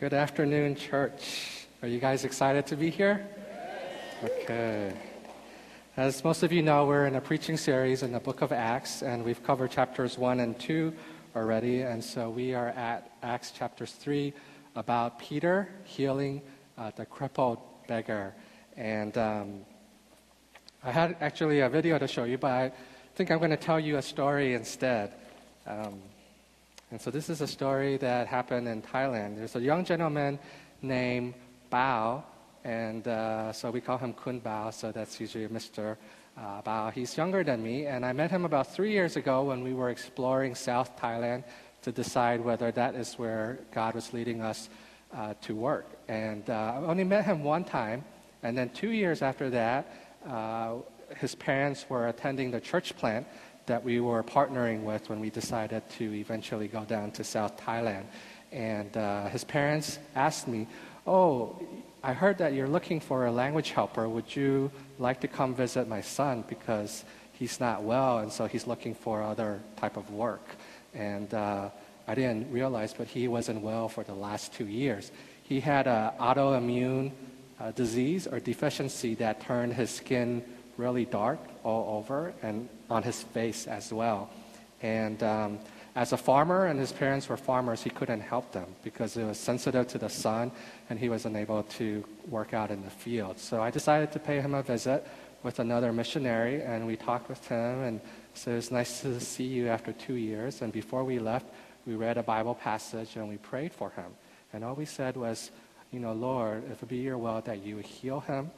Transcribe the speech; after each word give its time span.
Good 0.00 0.12
afternoon, 0.12 0.74
church. 0.74 1.68
Are 1.80 1.86
you 1.86 2.00
guys 2.00 2.24
excited 2.24 2.66
to 2.66 2.76
be 2.76 2.90
here? 2.90 3.28
Okay. 4.24 4.92
As 5.96 6.24
most 6.24 6.42
of 6.42 6.50
you 6.50 6.62
know, 6.62 6.84
we're 6.84 7.06
in 7.06 7.14
a 7.14 7.20
preaching 7.20 7.56
series 7.56 8.02
in 8.02 8.10
the 8.10 8.18
book 8.18 8.42
of 8.42 8.50
Acts, 8.50 9.02
and 9.02 9.24
we've 9.24 9.40
covered 9.44 9.70
chapters 9.70 10.18
1 10.18 10.40
and 10.40 10.58
2 10.58 10.92
already. 11.36 11.82
And 11.82 12.02
so 12.02 12.28
we 12.28 12.54
are 12.54 12.70
at 12.70 13.12
Acts 13.22 13.52
chapters 13.52 13.92
3 13.92 14.32
about 14.74 15.20
Peter 15.20 15.68
healing 15.84 16.42
uh, 16.76 16.90
the 16.96 17.06
crippled 17.06 17.60
beggar. 17.86 18.34
And 18.76 19.16
um, 19.16 19.60
I 20.82 20.90
had 20.90 21.16
actually 21.20 21.60
a 21.60 21.68
video 21.68 21.98
to 21.98 22.08
show 22.08 22.24
you, 22.24 22.36
but 22.36 22.50
I 22.50 22.72
think 23.14 23.30
I'm 23.30 23.38
going 23.38 23.50
to 23.50 23.56
tell 23.56 23.78
you 23.78 23.98
a 23.98 24.02
story 24.02 24.54
instead. 24.54 25.12
Um, 25.68 26.02
and 26.94 27.02
so 27.02 27.10
this 27.10 27.28
is 27.28 27.40
a 27.40 27.46
story 27.48 27.96
that 27.96 28.28
happened 28.28 28.68
in 28.68 28.80
Thailand. 28.80 29.34
There's 29.34 29.56
a 29.56 29.60
young 29.60 29.84
gentleman 29.84 30.38
named 30.80 31.34
Bao, 31.72 32.22
and 32.62 33.08
uh, 33.08 33.52
so 33.52 33.72
we 33.72 33.80
call 33.80 33.98
him 33.98 34.12
Kun 34.12 34.40
Bao, 34.40 34.72
so 34.72 34.92
that's 34.92 35.18
usually 35.18 35.48
Mr. 35.48 35.96
Uh, 36.38 36.62
Bao. 36.62 36.92
He's 36.92 37.16
younger 37.16 37.42
than 37.42 37.64
me, 37.64 37.86
and 37.86 38.06
I 38.06 38.12
met 38.12 38.30
him 38.30 38.44
about 38.44 38.72
three 38.72 38.92
years 38.92 39.16
ago 39.16 39.42
when 39.42 39.64
we 39.64 39.74
were 39.74 39.90
exploring 39.90 40.54
South 40.54 40.96
Thailand 40.96 41.42
to 41.82 41.90
decide 41.90 42.40
whether 42.40 42.70
that 42.70 42.94
is 42.94 43.14
where 43.14 43.58
God 43.72 43.96
was 43.96 44.12
leading 44.12 44.40
us 44.40 44.68
uh, 45.12 45.34
to 45.40 45.56
work. 45.56 45.86
And 46.06 46.48
uh, 46.48 46.74
I 46.76 46.86
only 46.86 47.02
met 47.02 47.24
him 47.24 47.42
one 47.42 47.64
time, 47.64 48.04
and 48.44 48.56
then 48.56 48.70
two 48.70 48.90
years 48.90 49.20
after 49.20 49.50
that, 49.50 49.92
uh, 50.28 50.74
his 51.16 51.34
parents 51.34 51.86
were 51.88 52.06
attending 52.06 52.52
the 52.52 52.60
church 52.60 52.96
plant 52.96 53.26
that 53.66 53.82
we 53.82 54.00
were 54.00 54.22
partnering 54.22 54.82
with 54.82 55.08
when 55.08 55.20
we 55.20 55.30
decided 55.30 55.82
to 55.98 56.14
eventually 56.14 56.68
go 56.68 56.84
down 56.84 57.10
to 57.12 57.24
South 57.24 57.56
Thailand. 57.56 58.04
And 58.52 58.96
uh, 58.96 59.28
his 59.28 59.44
parents 59.44 59.98
asked 60.14 60.46
me, 60.48 60.66
Oh, 61.06 61.60
I 62.02 62.12
heard 62.12 62.38
that 62.38 62.54
you're 62.54 62.68
looking 62.68 63.00
for 63.00 63.26
a 63.26 63.32
language 63.32 63.70
helper. 63.70 64.08
Would 64.08 64.34
you 64.34 64.70
like 64.98 65.20
to 65.20 65.28
come 65.28 65.54
visit 65.54 65.88
my 65.88 66.00
son? 66.00 66.44
Because 66.48 67.04
he's 67.32 67.60
not 67.60 67.82
well, 67.82 68.18
and 68.18 68.32
so 68.32 68.46
he's 68.46 68.66
looking 68.66 68.94
for 68.94 69.22
other 69.22 69.60
type 69.76 69.96
of 69.96 70.10
work. 70.10 70.46
And 70.94 71.32
uh, 71.34 71.70
I 72.06 72.14
didn't 72.14 72.50
realize, 72.50 72.94
but 72.94 73.06
he 73.06 73.28
wasn't 73.28 73.62
well 73.62 73.88
for 73.88 74.04
the 74.04 74.14
last 74.14 74.52
two 74.54 74.66
years. 74.66 75.10
He 75.42 75.60
had 75.60 75.86
an 75.86 76.12
autoimmune 76.18 77.12
uh, 77.60 77.70
disease 77.72 78.26
or 78.26 78.40
deficiency 78.40 79.14
that 79.16 79.40
turned 79.40 79.74
his 79.74 79.90
skin 79.90 80.44
really 80.76 81.04
dark 81.04 81.38
all 81.62 81.98
over 81.98 82.32
and 82.42 82.68
on 82.90 83.02
his 83.02 83.22
face 83.22 83.66
as 83.66 83.92
well. 83.92 84.30
And 84.82 85.22
um, 85.22 85.58
as 85.96 86.12
a 86.12 86.16
farmer, 86.16 86.66
and 86.66 86.78
his 86.78 86.90
parents 86.90 87.28
were 87.28 87.36
farmers, 87.36 87.82
he 87.82 87.90
couldn't 87.90 88.20
help 88.20 88.50
them 88.50 88.66
because 88.82 89.16
it 89.16 89.24
was 89.24 89.38
sensitive 89.38 89.86
to 89.88 89.98
the 89.98 90.08
sun 90.08 90.50
and 90.90 90.98
he 90.98 91.08
was 91.08 91.24
unable 91.24 91.62
to 91.78 92.04
work 92.28 92.52
out 92.52 92.70
in 92.70 92.82
the 92.82 92.90
field. 92.90 93.38
So 93.38 93.62
I 93.62 93.70
decided 93.70 94.10
to 94.12 94.18
pay 94.18 94.40
him 94.40 94.54
a 94.54 94.62
visit 94.62 95.06
with 95.44 95.60
another 95.60 95.92
missionary 95.92 96.62
and 96.62 96.86
we 96.86 96.96
talked 96.96 97.28
with 97.28 97.46
him 97.46 97.82
and 97.82 98.00
so 98.34 98.50
it 98.50 98.56
was 98.56 98.72
nice 98.72 99.02
to 99.02 99.20
see 99.20 99.44
you 99.44 99.68
after 99.68 99.92
two 99.92 100.14
years. 100.14 100.62
And 100.62 100.72
before 100.72 101.04
we 101.04 101.20
left, 101.20 101.46
we 101.86 101.94
read 101.94 102.18
a 102.18 102.22
Bible 102.24 102.56
passage 102.56 103.14
and 103.14 103.28
we 103.28 103.36
prayed 103.36 103.72
for 103.72 103.90
him. 103.90 104.10
And 104.52 104.64
all 104.64 104.74
we 104.74 104.86
said 104.86 105.16
was, 105.16 105.52
you 105.92 106.00
know, 106.00 106.12
Lord, 106.12 106.64
if 106.72 106.82
it 106.82 106.88
be 106.88 106.96
your 106.96 107.18
will 107.18 107.40
that 107.42 107.64
you 107.64 107.78
heal 107.78 108.20
him 108.20 108.50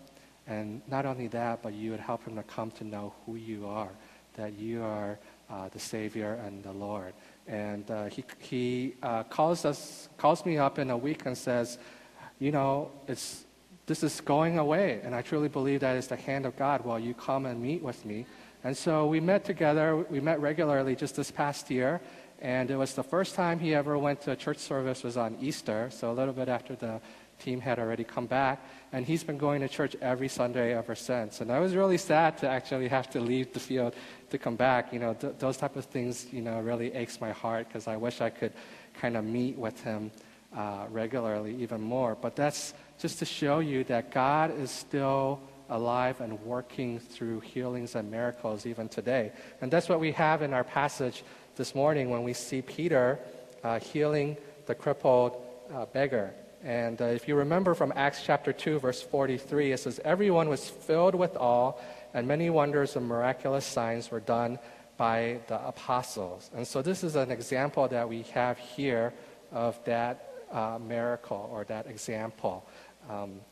and 0.47 0.81
not 0.87 1.07
only 1.07 1.27
that, 1.29 1.63
but 1.63 1.75
you 1.75 1.91
would 1.91 2.01
help 2.01 2.25
him 2.25 2.37
to 2.37 2.43
come 2.43 2.71
to 2.73 2.85
know 2.85 3.15
who 3.25 3.37
you 3.37 3.67
are, 3.67 3.91
that 4.35 4.53
you 4.55 4.83
are 4.83 5.19
uh, 5.51 5.69
the 5.69 5.79
Savior 5.79 6.35
and 6.45 6.63
the 6.63 6.73
Lord. 6.73 7.15
And 7.47 7.91
uh, 7.91 8.05
he, 8.07 8.25
he 8.39 8.95
uh, 9.03 9.25
calls, 9.25 9.65
us, 9.65 10.09
calls 10.17 10.45
me 10.45 10.59
up 10.59 10.79
in 10.79 10.91
a 10.91 10.97
week 10.97 11.27
and 11.27 11.37
says, 11.37 11.79
You 12.39 12.53
know, 12.53 12.91
it's, 13.09 13.45
this 13.87 14.03
is 14.03 14.21
going 14.21 14.59
away. 14.59 15.01
And 15.03 15.15
I 15.15 15.23
truly 15.23 15.49
believe 15.49 15.81
that 15.81 15.97
is 15.97 16.09
the 16.09 16.17
hand 16.17 16.47
of 16.47 16.57
God. 16.57 16.85
Well, 16.85 16.99
you 16.99 17.15
come 17.15 17.47
and 17.47 17.61
meet 17.61 17.83
with 17.83 18.05
me. 18.05 18.27
And 18.65 18.77
so 18.77 19.07
we 19.07 19.21
met 19.21 19.45
together. 19.45 19.97
We 19.97 20.21
met 20.21 20.41
regularly 20.41 20.97
just 20.97 21.17
this 21.17 21.31
past 21.31 21.71
year. 21.71 22.01
And 22.41 22.71
it 22.71 22.77
was 22.77 22.95
the 22.95 23.03
first 23.03 23.35
time 23.35 23.59
he 23.59 23.75
ever 23.75 23.97
went 23.97 24.21
to 24.23 24.33
a 24.33 24.37
church 24.37 24.59
service 24.59 25.03
was 25.03 25.17
on 25.17 25.39
Easter, 25.41 25.89
so 25.91 26.11
a 26.11 26.13
little 26.13 26.35
bit 26.35 26.49
after 26.49 26.77
the 26.77 27.01
team 27.39 27.61
had 27.61 27.79
already 27.79 28.05
come 28.05 28.27
back, 28.27 28.65
and 28.93 29.07
he's 29.07 29.25
been 29.25 29.39
going 29.39 29.61
to 29.61 29.69
church 29.69 29.97
every 30.01 30.29
Sunday 30.29 30.75
ever 30.75 30.95
since. 30.95 31.41
And 31.41 31.51
I 31.53 31.61
was 31.61 31.75
really 31.75 31.99
sad 31.99 32.39
to 32.39 32.49
actually 32.49 32.89
have 32.89 33.11
to 33.11 33.21
leave 33.21 33.53
the 33.53 33.61
field 33.61 33.95
to 34.31 34.39
come 34.39 34.57
back. 34.57 34.93
You 34.93 34.99
know, 34.99 35.15
th- 35.15 35.35
those 35.39 35.57
type 35.57 35.77
of 35.77 35.85
things, 35.85 36.27
you 36.33 36.43
know, 36.43 36.61
really 36.61 36.95
aches 36.95 37.21
my 37.21 37.33
heart 37.33 37.69
because 37.69 37.89
I 37.89 37.97
wish 37.97 38.21
I 38.21 38.31
could 38.31 38.53
kind 38.95 39.17
of 39.17 39.25
meet 39.25 39.57
with 39.57 39.83
him 39.83 40.11
uh, 40.57 40.87
regularly 40.91 41.55
even 41.63 41.81
more. 41.81 42.15
But 42.15 42.37
that's 42.37 42.75
just 42.99 43.19
to 43.19 43.25
show 43.25 43.59
you 43.59 43.85
that 43.85 44.11
God 44.11 44.59
is 44.59 44.71
still 44.71 45.41
alive 45.69 46.21
and 46.21 46.41
working 46.43 46.99
through 46.99 47.41
healings 47.41 47.95
and 47.95 48.11
miracles 48.11 48.67
even 48.67 48.89
today. 48.89 49.33
And 49.61 49.71
that's 49.71 49.89
what 49.89 50.01
we 50.01 50.13
have 50.13 50.43
in 50.43 50.53
our 50.53 50.65
passage 50.65 51.25
this 51.57 51.75
morning 51.75 52.11
when 52.11 52.23
we 52.23 52.33
see 52.33 52.63
Peter 52.63 53.19
uh, 53.65 53.81
healing 53.81 54.37
the 54.67 54.75
crippled 54.75 55.43
uh, 55.75 55.87
beggar. 55.87 56.33
And 56.67 57.01
uh, 57.01 57.05
if 57.05 57.29
you 57.29 57.37
remember 57.37 57.75
from 57.75 57.93
Acts 57.95 58.25
chapter 58.25 58.53
2, 58.53 58.81
verse 58.81 59.01
43, 59.01 59.71
it 59.71 59.79
says, 59.79 60.01
Everyone 60.05 60.49
was 60.49 60.69
filled 60.69 61.15
with 61.15 61.37
awe, 61.37 61.75
and 62.13 62.27
many 62.27 62.51
wonders 62.51 62.97
and 62.97 63.07
miraculous 63.07 63.65
signs 63.65 64.11
were 64.11 64.19
done 64.19 64.59
by 64.97 65.39
the 65.47 65.65
apostles. 65.65 66.51
And 66.57 66.67
so 66.67 66.83
this 66.83 67.05
is 67.05 67.15
an 67.15 67.31
example 67.31 67.87
that 67.87 68.09
we 68.09 68.23
have 68.35 68.59
here 68.59 69.15
of 69.53 69.79
that 69.85 70.29
uh, 70.51 70.81
miracle 70.85 71.49
or 71.53 71.63
that 71.67 71.87
example. 71.87 72.69
Um, 73.09 73.43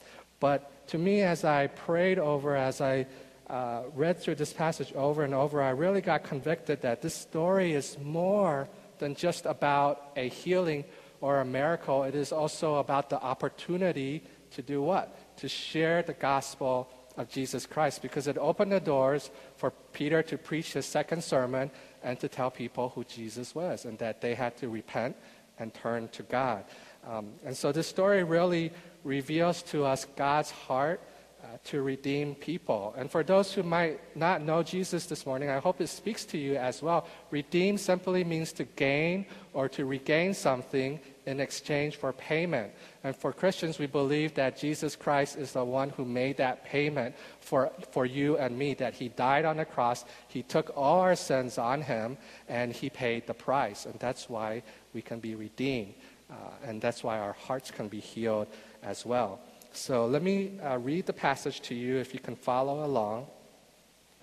but 0.40 0.88
to 0.88 0.98
me, 0.98 1.22
as 1.22 1.44
I 1.44 1.68
prayed 1.68 2.18
over, 2.18 2.56
as 2.56 2.80
I 2.80 3.06
uh, 3.48 3.82
read 3.94 4.18
through 4.18 4.34
this 4.34 4.52
passage 4.52 4.92
over 4.94 5.22
and 5.22 5.34
over, 5.34 5.62
I 5.62 5.70
really 5.70 6.00
got 6.00 6.24
convicted 6.24 6.82
that 6.82 7.00
this 7.00 7.14
story 7.14 7.74
is 7.74 7.96
more 8.02 8.68
than 8.98 9.14
just 9.14 9.46
about 9.46 10.02
a 10.16 10.28
healing 10.28 10.84
or 11.24 11.40
a 11.40 11.44
miracle, 11.44 12.02
it 12.02 12.14
is 12.14 12.32
also 12.32 12.74
about 12.74 13.08
the 13.08 13.18
opportunity 13.18 14.22
to 14.50 14.60
do 14.60 14.82
what? 14.82 15.38
To 15.38 15.48
share 15.48 16.02
the 16.02 16.12
gospel 16.12 16.86
of 17.16 17.30
Jesus 17.30 17.64
Christ 17.64 18.02
because 18.02 18.26
it 18.26 18.36
opened 18.36 18.72
the 18.72 18.78
doors 18.78 19.30
for 19.56 19.70
Peter 19.94 20.22
to 20.24 20.36
preach 20.36 20.74
his 20.74 20.84
second 20.84 21.24
sermon 21.24 21.70
and 22.02 22.20
to 22.20 22.28
tell 22.28 22.50
people 22.50 22.90
who 22.90 23.04
Jesus 23.04 23.54
was 23.54 23.86
and 23.86 23.96
that 24.00 24.20
they 24.20 24.34
had 24.34 24.54
to 24.58 24.68
repent 24.68 25.16
and 25.58 25.72
turn 25.72 26.08
to 26.08 26.24
God. 26.24 26.62
Um, 27.08 27.32
and 27.42 27.56
so 27.56 27.72
this 27.72 27.86
story 27.86 28.22
really 28.22 28.70
reveals 29.02 29.62
to 29.72 29.86
us 29.86 30.04
God's 30.16 30.50
heart 30.50 31.00
uh, 31.42 31.56
to 31.64 31.80
redeem 31.80 32.34
people. 32.34 32.94
And 32.98 33.10
for 33.10 33.22
those 33.22 33.54
who 33.54 33.62
might 33.62 34.14
not 34.14 34.42
know 34.42 34.62
Jesus 34.62 35.06
this 35.06 35.24
morning, 35.24 35.48
I 35.48 35.58
hope 35.58 35.80
it 35.80 35.88
speaks 35.88 36.26
to 36.26 36.38
you 36.38 36.56
as 36.56 36.82
well. 36.82 37.06
Redeem 37.30 37.78
simply 37.78 38.24
means 38.24 38.52
to 38.52 38.64
gain 38.64 39.24
or 39.54 39.70
to 39.70 39.86
regain 39.86 40.34
something 40.34 41.00
in 41.26 41.40
exchange 41.40 41.96
for 41.96 42.12
payment. 42.12 42.72
And 43.02 43.16
for 43.16 43.32
Christians, 43.32 43.78
we 43.78 43.86
believe 43.86 44.34
that 44.34 44.58
Jesus 44.58 44.96
Christ 44.96 45.36
is 45.36 45.52
the 45.52 45.64
one 45.64 45.90
who 45.90 46.04
made 46.04 46.36
that 46.38 46.64
payment 46.64 47.14
for, 47.40 47.70
for 47.92 48.06
you 48.06 48.36
and 48.36 48.56
me, 48.56 48.74
that 48.74 48.94
He 48.94 49.08
died 49.08 49.44
on 49.44 49.56
the 49.56 49.64
cross, 49.64 50.04
He 50.28 50.42
took 50.42 50.72
all 50.76 51.00
our 51.00 51.16
sins 51.16 51.58
on 51.58 51.82
Him, 51.82 52.16
and 52.48 52.72
He 52.72 52.90
paid 52.90 53.26
the 53.26 53.34
price. 53.34 53.86
And 53.86 53.98
that's 53.98 54.28
why 54.28 54.62
we 54.92 55.02
can 55.02 55.20
be 55.20 55.34
redeemed. 55.34 55.94
Uh, 56.30 56.34
and 56.64 56.80
that's 56.80 57.04
why 57.04 57.18
our 57.18 57.34
hearts 57.34 57.70
can 57.70 57.88
be 57.88 58.00
healed 58.00 58.48
as 58.82 59.04
well. 59.04 59.40
So 59.72 60.06
let 60.06 60.22
me 60.22 60.58
uh, 60.60 60.78
read 60.78 61.06
the 61.06 61.12
passage 61.12 61.60
to 61.62 61.74
you 61.74 61.96
if 61.96 62.14
you 62.14 62.20
can 62.20 62.36
follow 62.36 62.84
along. 62.84 63.26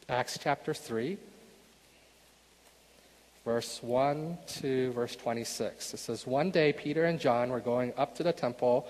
Acts 0.09 0.39
chapter 0.41 0.73
3 0.73 1.17
verse 3.43 3.81
1 3.81 4.37
to 4.45 4.91
verse 4.91 5.15
26. 5.15 5.93
It 5.93 5.97
says, 5.97 6.27
One 6.27 6.51
day 6.51 6.73
Peter 6.73 7.05
and 7.05 7.19
John 7.19 7.49
were 7.49 7.59
going 7.59 7.93
up 7.97 8.15
to 8.15 8.23
the 8.23 8.33
temple 8.33 8.87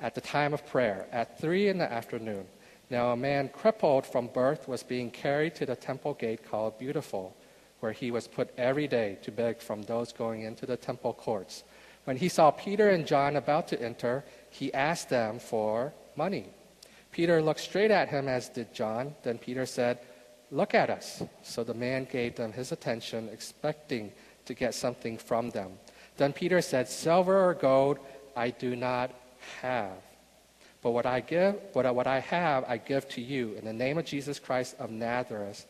at 0.00 0.14
the 0.14 0.20
time 0.20 0.52
of 0.52 0.66
prayer, 0.66 1.06
at 1.12 1.40
3 1.40 1.68
in 1.68 1.78
the 1.78 1.90
afternoon. 1.90 2.46
Now 2.90 3.10
a 3.10 3.16
man 3.16 3.48
crippled 3.48 4.06
from 4.06 4.28
birth 4.28 4.68
was 4.68 4.82
being 4.82 5.10
carried 5.10 5.54
to 5.56 5.66
the 5.66 5.76
temple 5.76 6.14
gate 6.14 6.48
called 6.48 6.78
Beautiful, 6.78 7.36
where 7.80 7.92
he 7.92 8.10
was 8.10 8.28
put 8.28 8.52
every 8.58 8.86
day 8.88 9.18
to 9.22 9.30
beg 9.30 9.60
from 9.60 9.82
those 9.82 10.12
going 10.12 10.42
into 10.42 10.66
the 10.66 10.76
temple 10.76 11.12
courts. 11.12 11.64
When 12.04 12.16
he 12.16 12.28
saw 12.28 12.50
Peter 12.50 12.90
and 12.90 13.06
John 13.06 13.36
about 13.36 13.68
to 13.68 13.80
enter, 13.80 14.24
he 14.50 14.72
asked 14.74 15.08
them 15.08 15.38
for 15.38 15.94
money. 16.16 16.46
Peter 17.12 17.40
looked 17.40 17.60
straight 17.60 17.90
at 17.90 18.08
him, 18.08 18.28
as 18.28 18.48
did 18.48 18.74
John. 18.74 19.14
Then 19.22 19.38
Peter 19.38 19.64
said, 19.64 20.00
Look 20.54 20.72
at 20.72 20.88
us. 20.88 21.20
So 21.42 21.64
the 21.64 21.74
man 21.74 22.06
gave 22.08 22.36
them 22.36 22.52
his 22.52 22.70
attention, 22.70 23.28
expecting 23.32 24.12
to 24.44 24.54
get 24.54 24.72
something 24.72 25.18
from 25.18 25.50
them. 25.50 25.72
Then 26.16 26.32
Peter 26.32 26.60
said, 26.60 26.88
Silver 26.88 27.50
or 27.50 27.54
gold 27.54 27.98
I 28.36 28.50
do 28.50 28.76
not 28.76 29.10
have. 29.62 29.96
But 30.80 30.92
what 30.92 31.06
I 31.06 31.18
give, 31.18 31.56
what 31.72 31.86
I, 31.86 31.90
what 31.90 32.06
I 32.06 32.20
have, 32.20 32.64
I 32.68 32.76
give 32.76 33.08
to 33.10 33.20
you. 33.20 33.54
In 33.54 33.64
the 33.64 33.72
name 33.72 33.98
of 33.98 34.04
Jesus 34.04 34.38
Christ 34.38 34.76
of 34.78 34.90
Nazareth, 34.90 35.66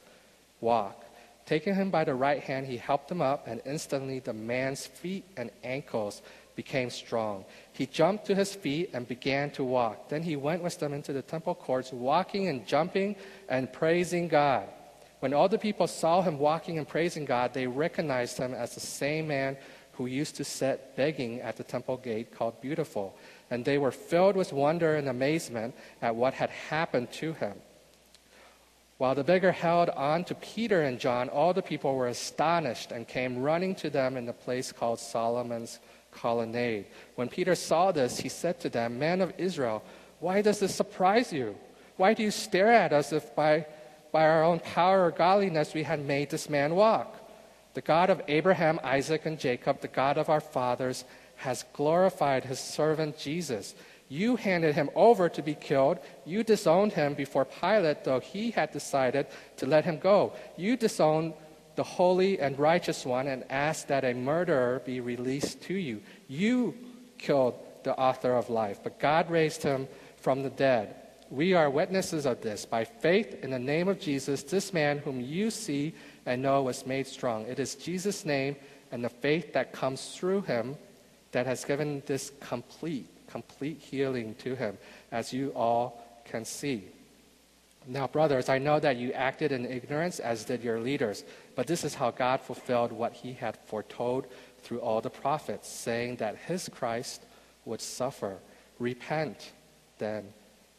walk. 0.61 1.03
Taking 1.47 1.75
him 1.75 1.91
by 1.91 2.05
the 2.05 2.15
right 2.15 2.43
hand, 2.43 2.67
he 2.67 2.77
helped 2.77 3.11
him 3.11 3.23
up, 3.23 3.47
and 3.47 3.63
instantly 3.65 4.19
the 4.19 4.35
man's 4.35 4.87
feet 4.87 5.25
and 5.39 5.51
ankles 5.63 6.21
became 6.57 6.91
strong. 6.91 7.45
He 7.73 7.87
jumped 7.87 8.27
to 8.27 8.35
his 8.35 8.55
feet 8.55 8.91
and 8.93 9.07
began 9.07 9.51
to 9.53 9.65
walk. 9.65 10.09
Then 10.09 10.23
he 10.23 10.37
went 10.37 10.63
with 10.63 10.79
them 10.79 10.93
into 10.93 11.13
the 11.13 11.23
temple 11.23 11.55
courts, 11.55 11.93
walking 11.93 12.49
and 12.49 12.67
jumping 12.67 13.17
and 13.49 13.73
praising 13.73 14.29
God. 14.29 14.69
When 15.21 15.33
all 15.33 15.49
the 15.49 15.59
people 15.59 15.87
saw 15.87 16.23
him 16.23 16.39
walking 16.39 16.79
and 16.79 16.87
praising 16.87 17.25
God, 17.25 17.55
they 17.55 17.67
recognized 17.67 18.37
him 18.37 18.53
as 18.53 18.75
the 18.75 18.81
same 18.81 19.29
man 19.29 19.57
who 19.93 20.07
used 20.07 20.37
to 20.37 20.45
sit 20.45 20.97
begging 20.97 21.41
at 21.41 21.57
the 21.57 21.65
temple 21.65 21.97
gate 21.97 22.35
called 22.35 22.61
Beautiful. 22.61 23.17
And 23.51 23.65
they 23.65 23.79
were 23.79 23.91
filled 23.91 24.37
with 24.37 24.53
wonder 24.53 24.97
and 24.97 25.09
amazement 25.09 25.75
at 26.03 26.15
what 26.15 26.35
had 26.35 26.51
happened 26.51 27.13
to 27.13 27.33
him. 27.35 27.55
While 28.99 29.15
the 29.15 29.25
beggar 29.25 29.53
held 29.53 29.91
on 29.91 30.25
to 30.25 30.35
Peter 30.37 30.83
and 30.83 31.01
John, 31.01 31.29
all 31.29 31.53
the 31.53 31.63
people 31.63 31.95
were 31.95 32.09
astonished 32.09 32.93
and 32.93 33.09
came 33.09 33.39
running 33.39 33.75
to 33.77 33.91
them 33.91 34.17
in 34.17 34.25
the 34.25 34.33
place 34.33 34.73
called 34.73 35.01
Solomon's 35.01 35.81
colonnade. 36.15 36.87
When 37.17 37.29
Peter 37.29 37.55
saw 37.55 37.93
this, 37.93 38.19
he 38.19 38.29
said 38.29 38.61
to 38.61 38.69
them, 38.69 38.99
Men 38.99 39.21
of 39.21 39.33
Israel, 39.39 39.83
why 40.21 40.43
does 40.43 40.61
this 40.61 40.75
surprise 40.75 41.33
you? 41.33 41.57
Why 41.97 42.15
do 42.15 42.23
you 42.23 42.31
stare 42.31 42.73
at 42.73 42.93
us 42.93 43.13
if 43.13 43.35
by, 43.37 43.67
by 44.13 44.27
our 44.27 44.43
own 44.43 44.61
power 44.61 45.05
or 45.05 45.11
godliness 45.11 45.75
we 45.75 45.83
had 45.83 46.05
made 46.05 46.31
this 46.31 46.49
man 46.49 46.75
walk? 46.75 47.21
The 47.75 47.81
God 47.81 48.09
of 48.11 48.23
Abraham, 48.29 48.81
Isaac, 48.83 49.27
and 49.27 49.39
Jacob, 49.39 49.81
the 49.81 49.89
God 49.89 50.17
of 50.17 50.29
our 50.29 50.41
fathers, 50.41 51.05
has 51.37 51.65
glorified 51.73 52.45
his 52.45 52.61
servant 52.61 53.19
Jesus. 53.19 53.75
You 54.09 54.37
handed 54.37 54.75
him 54.75 54.91
over 54.95 55.29
to 55.29 55.43
be 55.43 55.55
killed. 55.55 55.99
You 56.25 56.45
disowned 56.45 56.93
him 56.93 57.15
before 57.15 57.45
Pilate, 57.45 58.05
though 58.05 58.21
he 58.21 58.51
had 58.53 58.71
decided 58.71 59.27
to 59.57 59.67
let 59.67 59.85
him 59.85 59.99
go. 59.99 60.33
You 60.57 60.77
disowned 60.77 61.35
the 61.77 61.83
holy 61.83 62.41
and 62.41 62.59
righteous 62.59 63.05
one 63.05 63.27
and 63.27 63.45
asked 63.51 63.89
that 63.89 64.05
a 64.05 64.15
murderer 64.15 64.83
be 64.85 65.01
released 65.01 65.63
to 65.63 65.75
you. 65.75 66.03
You 66.29 66.75
killed 67.19 67.59
the 67.83 67.97
author 67.97 68.33
of 68.33 68.51
life, 68.51 68.81
but 68.83 68.99
God 68.99 69.31
raised 69.31 69.63
him 69.63 69.89
from 70.17 70.43
the 70.43 70.51
dead. 70.51 70.97
We 71.31 71.55
are 71.55 71.69
witnesses 71.69 72.27
of 72.27 72.41
this. 72.43 72.65
By 72.65 72.85
faith 72.85 73.43
in 73.43 73.51
the 73.51 73.59
name 73.59 73.89
of 73.89 73.99
Jesus, 73.99 74.43
this 74.43 74.73
man 74.73 74.99
whom 74.99 75.21
you 75.21 75.51
see 75.51 75.95
and 76.27 76.43
know 76.43 76.63
was 76.63 76.87
made 76.87 77.07
strong. 77.07 77.47
It 77.47 77.59
is 77.59 77.75
Jesus' 77.75 78.25
name 78.25 78.57
and 78.93 79.05
the 79.05 79.09
faith 79.09 79.53
that 79.55 79.73
comes 79.73 80.15
through 80.15 80.43
him 80.43 80.77
that 81.33 81.47
has 81.47 81.65
given 81.65 82.03
this 82.07 82.31
complete, 82.41 83.09
complete 83.27 83.81
healing 83.81 84.35
to 84.37 84.55
him, 84.55 84.79
as 85.11 85.33
you 85.33 85.51
all 85.51 86.23
can 86.25 86.45
see. 86.45 86.85
Now, 87.87 88.07
brothers, 88.07 88.49
I 88.49 88.59
know 88.59 88.81
that 88.81 88.97
you 88.97 89.13
acted 89.13 89.53
in 89.53 89.67
ignorance, 89.67 90.19
as 90.19 90.45
did 90.45 90.63
your 90.63 90.81
leaders. 90.81 91.25
But 91.55 91.67
this 91.67 91.85
is 91.85 91.95
how 91.95 92.11
God 92.11 92.41
fulfilled 92.41 92.93
what 92.93 93.13
he 93.13 93.33
had 93.35 93.59
foretold 93.67 94.27
through 94.63 94.81
all 94.81 95.01
the 95.01 95.11
prophets, 95.11 95.69
saying 95.69 96.17
that 96.17 96.37
his 96.37 96.69
Christ 96.69 97.23
would 97.65 97.81
suffer. 97.81 98.39
Repent 98.79 99.53
then 99.99 100.33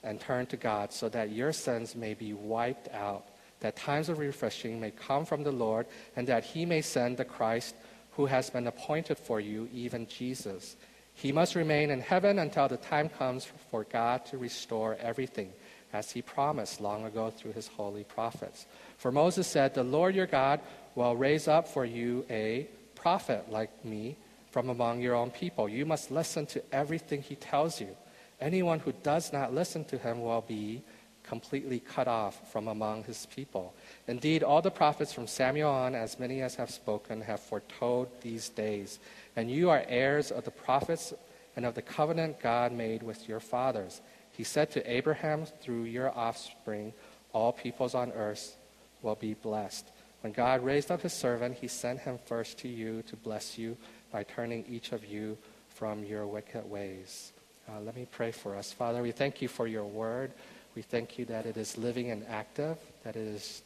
and 0.04 0.20
turn 0.20 0.46
to 0.48 0.58
God 0.58 0.92
so 0.92 1.10
that 1.10 1.32
your 1.32 1.52
sins 1.52 1.96
may 1.96 2.14
be 2.14 2.34
wiped 2.34 2.94
out, 2.94 3.28
that 3.60 3.76
times 3.76 4.10
of 4.10 4.20
refreshing 4.20 4.80
may 4.80 4.92
come 4.92 5.26
from 5.26 5.44
the 5.44 5.52
Lord, 5.52 5.88
and 6.16 6.28
that 6.28 6.44
he 6.44 6.66
may 6.66 6.82
send 6.82 7.18
the 7.18 7.26
Christ 7.26 7.76
who 8.12 8.26
has 8.26 8.50
been 8.50 8.68
appointed 8.68 9.18
for 9.18 9.40
you, 9.40 9.70
even 9.74 10.08
Jesus. 10.08 10.76
He 11.14 11.32
must 11.32 11.56
remain 11.56 11.90
in 11.92 12.02
heaven 12.02 12.40
until 12.40 12.68
the 12.68 12.78
time 12.78 13.10
comes 13.10 13.48
for 13.72 13.86
God 13.86 14.26
to 14.28 14.38
restore 14.38 14.98
everything, 15.00 15.52
as 15.96 16.12
he 16.12 16.22
promised 16.22 16.82
long 16.82 17.06
ago 17.06 17.30
through 17.30 17.54
his 17.54 17.68
holy 17.68 18.04
prophets. 18.04 18.66
For 18.98 19.12
Moses 19.12 19.48
said, 19.48 19.74
The 19.74 19.84
Lord 19.84 20.14
your 20.14 20.28
God 20.28 20.60
will 20.94 21.16
raise 21.16 21.48
up 21.48 21.68
for 21.68 21.86
you 21.86 22.26
a 22.30 22.68
prophet 22.96 23.50
like 23.50 23.86
me 23.86 24.18
from 24.52 24.70
among 24.70 25.02
your 25.02 25.16
own 25.16 25.32
people. 25.32 25.70
You 25.70 25.86
must 25.86 26.12
listen 26.12 26.46
to 26.48 26.64
everything 26.72 27.22
he 27.22 27.36
tells 27.36 27.80
you. 27.80 27.96
Anyone 28.42 28.80
who 28.80 28.92
does 29.04 29.32
not 29.32 29.54
listen 29.54 29.86
to 29.86 29.98
him 29.98 30.22
will 30.22 30.42
be 30.42 30.84
completely 31.24 31.80
cut 31.80 32.08
off 32.08 32.52
from 32.52 32.68
among 32.68 33.04
his 33.06 33.26
people. 33.28 33.74
Indeed, 34.08 34.44
all 34.44 34.62
the 34.62 34.70
prophets 34.70 35.14
from 35.14 35.28
Samuel 35.28 35.72
on, 35.72 35.96
as 35.96 36.20
many 36.20 36.42
as 36.42 36.56
have 36.56 36.70
spoken, 36.70 37.22
have 37.22 37.40
foretold 37.40 38.10
these 38.22 38.50
days. 38.50 39.00
And 39.36 39.50
you 39.50 39.70
are 39.70 39.84
heirs 39.88 40.30
of 40.30 40.44
the 40.44 40.52
prophets 40.52 41.14
and 41.56 41.66
of 41.66 41.74
the 41.74 41.82
covenant 41.82 42.40
God 42.40 42.72
made 42.74 43.02
with 43.02 43.28
your 43.30 43.40
fathers. 43.40 44.02
He 44.36 44.44
said 44.44 44.72
to 44.72 44.92
Abraham, 44.92 45.46
Through 45.46 45.84
your 45.84 46.12
offspring, 46.12 46.94
all 47.32 47.54
peoples 47.54 47.96
on 47.96 48.12
earth 48.12 48.58
will 49.02 49.16
be 49.16 49.34
blessed. 49.34 49.86
When 50.22 50.34
God 50.34 50.64
raised 50.64 50.92
up 50.92 51.02
his 51.02 51.14
servant, 51.14 51.56
he 51.56 51.68
sent 51.68 52.00
him 52.00 52.18
first 52.26 52.58
to 52.60 52.68
you 52.68 53.04
to 53.04 53.16
bless 53.16 53.58
you 53.58 53.78
by 54.12 54.24
turning 54.24 54.66
each 54.68 54.92
of 54.92 55.06
you 55.06 55.38
from 55.70 56.04
your 56.04 56.26
wicked 56.26 56.70
ways. 56.70 57.32
Uh, 57.70 57.80
let 57.82 57.96
me 57.96 58.08
pray 58.12 58.32
for 58.32 58.56
us. 58.56 58.72
Father, 58.72 59.02
we 59.02 59.12
thank 59.12 59.42
you 59.42 59.48
for 59.48 59.68
your 59.68 59.86
word. 59.86 60.32
We 60.76 60.82
thank 60.82 61.18
you 61.18 61.26
that 61.26 61.46
it 61.46 61.58
is 61.58 61.78
living 61.78 62.12
and 62.12 62.26
active, 62.28 62.78
that 63.04 63.16
it 63.16 63.28
is 63.28 63.62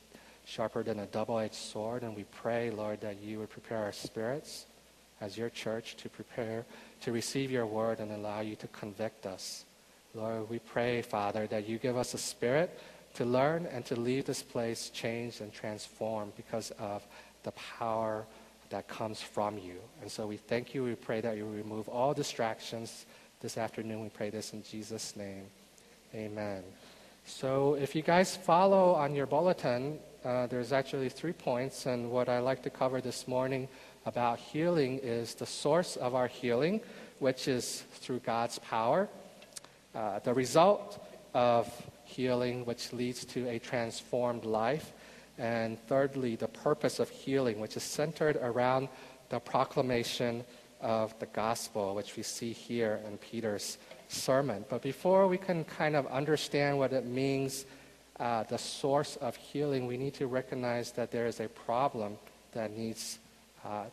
sharper 0.45 0.83
than 0.83 0.99
a 0.99 1.05
double 1.05 1.39
edged 1.39 1.55
sword. 1.55 2.03
And 2.03 2.15
we 2.15 2.25
pray, 2.25 2.71
Lord, 2.71 3.01
that 3.01 3.21
you 3.21 3.39
would 3.39 3.49
prepare 3.49 3.79
our 3.79 3.91
spirits 3.91 4.65
as 5.21 5.37
your 5.37 5.49
church 5.49 5.95
to 5.97 6.09
prepare 6.09 6.65
to 7.01 7.11
receive 7.11 7.51
your 7.51 7.65
word 7.65 7.99
and 7.99 8.11
allow 8.11 8.41
you 8.41 8.55
to 8.57 8.67
convict 8.67 9.25
us. 9.25 9.65
Lord, 10.15 10.49
we 10.49 10.59
pray, 10.59 11.01
Father, 11.01 11.45
that 11.47 11.67
you 11.67 11.77
give 11.77 11.95
us 11.95 12.13
a 12.13 12.17
spirit 12.17 12.79
to 13.15 13.25
learn 13.25 13.67
and 13.67 13.85
to 13.85 13.99
leave 13.99 14.25
this 14.25 14.41
place 14.41 14.89
changed 14.89 15.41
and 15.41 15.53
transformed 15.53 16.35
because 16.35 16.71
of 16.79 17.05
the 17.43 17.51
power 17.51 18.25
that 18.69 18.87
comes 18.87 19.21
from 19.21 19.57
you. 19.57 19.75
And 20.01 20.11
so 20.11 20.27
we 20.27 20.37
thank 20.37 20.73
you. 20.73 20.83
We 20.83 20.95
pray 20.95 21.21
that 21.21 21.37
you 21.37 21.45
remove 21.45 21.87
all 21.89 22.13
distractions 22.13 23.05
this 23.41 23.57
afternoon. 23.57 24.01
We 24.01 24.09
pray 24.09 24.29
this 24.29 24.53
in 24.53 24.63
Jesus' 24.63 25.15
name. 25.15 25.45
Amen. 26.13 26.63
So 27.25 27.75
if 27.75 27.95
you 27.95 28.01
guys 28.01 28.35
follow 28.35 28.93
on 28.93 29.15
your 29.15 29.25
bulletin, 29.25 29.99
uh, 30.25 30.47
there's 30.47 30.71
actually 30.71 31.09
three 31.09 31.33
points. 31.33 31.85
And 31.85 32.11
what 32.11 32.29
I 32.29 32.39
like 32.39 32.63
to 32.63 32.69
cover 32.69 33.01
this 33.01 33.27
morning 33.27 33.67
about 34.05 34.39
healing 34.39 34.99
is 35.03 35.35
the 35.35 35.45
source 35.45 35.95
of 35.95 36.15
our 36.15 36.27
healing, 36.27 36.81
which 37.19 37.47
is 37.47 37.83
through 37.93 38.19
God's 38.19 38.59
power. 38.59 39.07
Uh, 39.95 40.19
the 40.19 40.33
result 40.33 41.03
of 41.33 41.67
healing, 42.03 42.65
which 42.65 42.93
leads 42.93 43.25
to 43.25 43.47
a 43.47 43.59
transformed 43.59 44.45
life. 44.45 44.93
And 45.37 45.79
thirdly, 45.87 46.35
the 46.35 46.47
purpose 46.47 46.99
of 46.99 47.09
healing, 47.09 47.59
which 47.59 47.77
is 47.77 47.83
centered 47.83 48.37
around 48.37 48.89
the 49.29 49.39
proclamation 49.39 50.43
of 50.81 51.17
the 51.19 51.25
gospel, 51.27 51.95
which 51.95 52.15
we 52.17 52.23
see 52.23 52.51
here 52.51 52.99
in 53.07 53.17
Peter's 53.17 53.77
sermon. 54.07 54.65
But 54.69 54.81
before 54.81 55.27
we 55.27 55.37
can 55.37 55.63
kind 55.63 55.95
of 55.95 56.07
understand 56.07 56.77
what 56.77 56.93
it 56.93 57.05
means, 57.05 57.65
uh, 58.19 58.43
the 58.43 58.57
source 58.57 59.15
of 59.17 59.35
healing, 59.35 59.87
we 59.87 59.97
need 59.97 60.13
to 60.15 60.27
recognize 60.27 60.91
that 60.93 61.11
there 61.11 61.25
is 61.25 61.39
a 61.39 61.47
problem 61.47 62.17
that 62.51 62.75
needs 62.75 63.19
uh, 63.65 63.85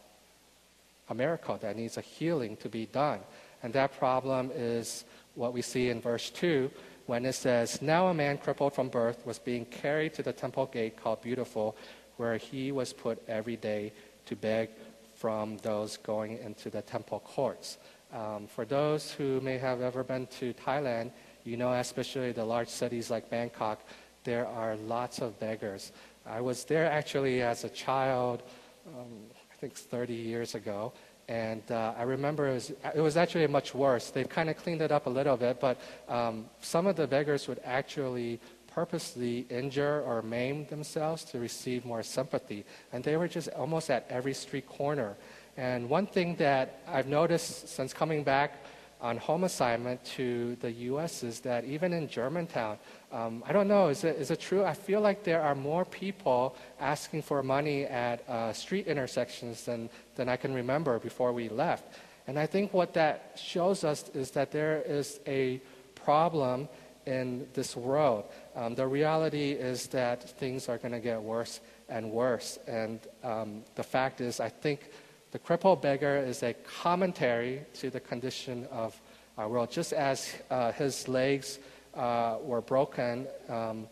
a 1.08 1.14
miracle, 1.14 1.56
that 1.58 1.76
needs 1.76 1.96
a 1.96 2.00
healing 2.00 2.56
to 2.56 2.68
be 2.68 2.86
done. 2.86 3.20
And 3.62 3.72
that 3.74 3.96
problem 3.98 4.50
is 4.54 5.04
what 5.36 5.52
we 5.52 5.62
see 5.62 5.90
in 5.90 6.00
verse 6.00 6.30
2, 6.30 6.70
when 7.06 7.24
it 7.24 7.34
says, 7.34 7.80
Now 7.80 8.08
a 8.08 8.14
man 8.14 8.38
crippled 8.38 8.74
from 8.74 8.88
birth 8.88 9.24
was 9.24 9.38
being 9.38 9.64
carried 9.66 10.14
to 10.14 10.22
the 10.22 10.32
temple 10.32 10.66
gate 10.66 10.96
called 10.96 11.22
Beautiful, 11.22 11.76
where 12.16 12.36
he 12.36 12.72
was 12.72 12.92
put 12.92 13.22
every 13.28 13.56
day 13.56 13.92
to 14.26 14.34
beg 14.34 14.70
from 15.14 15.56
those 15.58 15.96
going 15.98 16.38
into 16.38 16.68
the 16.70 16.82
temple 16.82 17.20
courts. 17.20 17.78
Um, 18.12 18.46
for 18.46 18.64
those 18.64 19.12
who 19.12 19.40
may 19.40 19.58
have 19.58 19.80
ever 19.80 20.02
been 20.02 20.26
to 20.38 20.52
Thailand, 20.54 21.10
you 21.44 21.56
know, 21.56 21.72
especially 21.72 22.32
the 22.32 22.44
large 22.44 22.68
cities 22.68 23.10
like 23.10 23.30
Bangkok, 23.30 23.80
there 24.24 24.46
are 24.46 24.76
lots 24.76 25.20
of 25.20 25.38
beggars. 25.38 25.92
I 26.26 26.40
was 26.40 26.64
there 26.64 26.90
actually 26.90 27.42
as 27.42 27.64
a 27.64 27.68
child, 27.68 28.42
um, 28.88 29.06
I 29.52 29.54
think 29.56 29.74
30 29.74 30.14
years 30.14 30.54
ago, 30.54 30.92
and 31.28 31.62
uh, 31.72 31.94
I 31.98 32.02
remember 32.02 32.48
it 32.48 32.54
was, 32.54 32.72
it 32.94 33.00
was, 33.00 33.16
actually 33.16 33.46
much 33.48 33.74
worse. 33.74 34.10
They've 34.10 34.28
kind 34.28 34.48
of 34.48 34.56
cleaned 34.56 34.80
it 34.80 34.92
up 34.92 35.06
a 35.06 35.10
little 35.10 35.36
bit, 35.36 35.58
but 35.58 35.80
um, 36.08 36.46
some 36.60 36.86
of 36.86 36.94
the 36.94 37.06
beggars 37.06 37.48
would 37.48 37.60
actually 37.64 38.38
purposely 38.72 39.46
injure 39.48 40.02
or 40.02 40.22
maim 40.22 40.66
themselves 40.66 41.24
to 41.24 41.38
receive 41.40 41.84
more 41.84 42.02
sympathy. 42.02 42.64
And 42.92 43.02
they 43.02 43.16
were 43.16 43.26
just 43.26 43.48
almost 43.48 43.90
at 43.90 44.06
every 44.08 44.34
street 44.34 44.68
corner. 44.68 45.16
And 45.56 45.88
one 45.88 46.06
thing 46.06 46.36
that 46.36 46.80
I've 46.86 47.08
noticed 47.08 47.68
since 47.68 47.94
coming 47.94 48.22
back 48.22 48.62
on 49.00 49.18
home 49.18 49.44
assignment 49.44 50.02
to 50.04 50.56
the 50.56 50.70
U.S. 50.72 51.22
is 51.22 51.40
that 51.40 51.64
even 51.64 51.92
in 51.92 52.08
Germantown, 52.08 52.78
um, 53.12 53.44
I 53.46 53.52
don't 53.52 53.68
know, 53.68 53.88
is 53.88 54.04
it, 54.04 54.16
is 54.16 54.30
it 54.30 54.40
true? 54.40 54.64
I 54.64 54.74
feel 54.74 55.00
like 55.00 55.22
there 55.22 55.42
are 55.42 55.54
more 55.54 55.84
people 55.84 56.56
asking 56.80 57.22
for 57.22 57.42
money 57.42 57.84
at 57.84 58.28
uh, 58.28 58.52
street 58.52 58.86
intersections 58.86 59.64
than, 59.64 59.90
than 60.14 60.28
I 60.28 60.36
can 60.36 60.54
remember 60.54 60.98
before 60.98 61.32
we 61.32 61.48
left. 61.48 61.84
And 62.26 62.38
I 62.38 62.46
think 62.46 62.72
what 62.72 62.94
that 62.94 63.38
shows 63.40 63.84
us 63.84 64.08
is 64.14 64.30
that 64.32 64.50
there 64.50 64.82
is 64.82 65.20
a 65.26 65.60
problem 65.94 66.68
in 67.06 67.46
this 67.54 67.76
world. 67.76 68.24
Um, 68.56 68.74
the 68.74 68.86
reality 68.86 69.52
is 69.52 69.86
that 69.88 70.28
things 70.38 70.68
are 70.68 70.78
going 70.78 70.92
to 70.92 71.00
get 71.00 71.22
worse 71.22 71.60
and 71.88 72.10
worse. 72.10 72.58
And 72.66 73.00
um, 73.22 73.62
the 73.76 73.84
fact 73.84 74.20
is, 74.20 74.40
I 74.40 74.48
think 74.48 74.90
the 75.32 75.38
crippled 75.38 75.82
beggar 75.82 76.16
is 76.16 76.42
a 76.42 76.54
commentary 76.54 77.62
to 77.74 77.90
the 77.90 78.00
condition 78.00 78.66
of 78.70 78.98
our 79.36 79.48
world. 79.48 79.70
Just 79.70 79.92
as 79.92 80.34
uh, 80.50 80.72
his 80.72 81.08
legs 81.08 81.58
uh, 81.94 82.36
were 82.42 82.60
broken 82.60 83.26
um, 83.48 83.88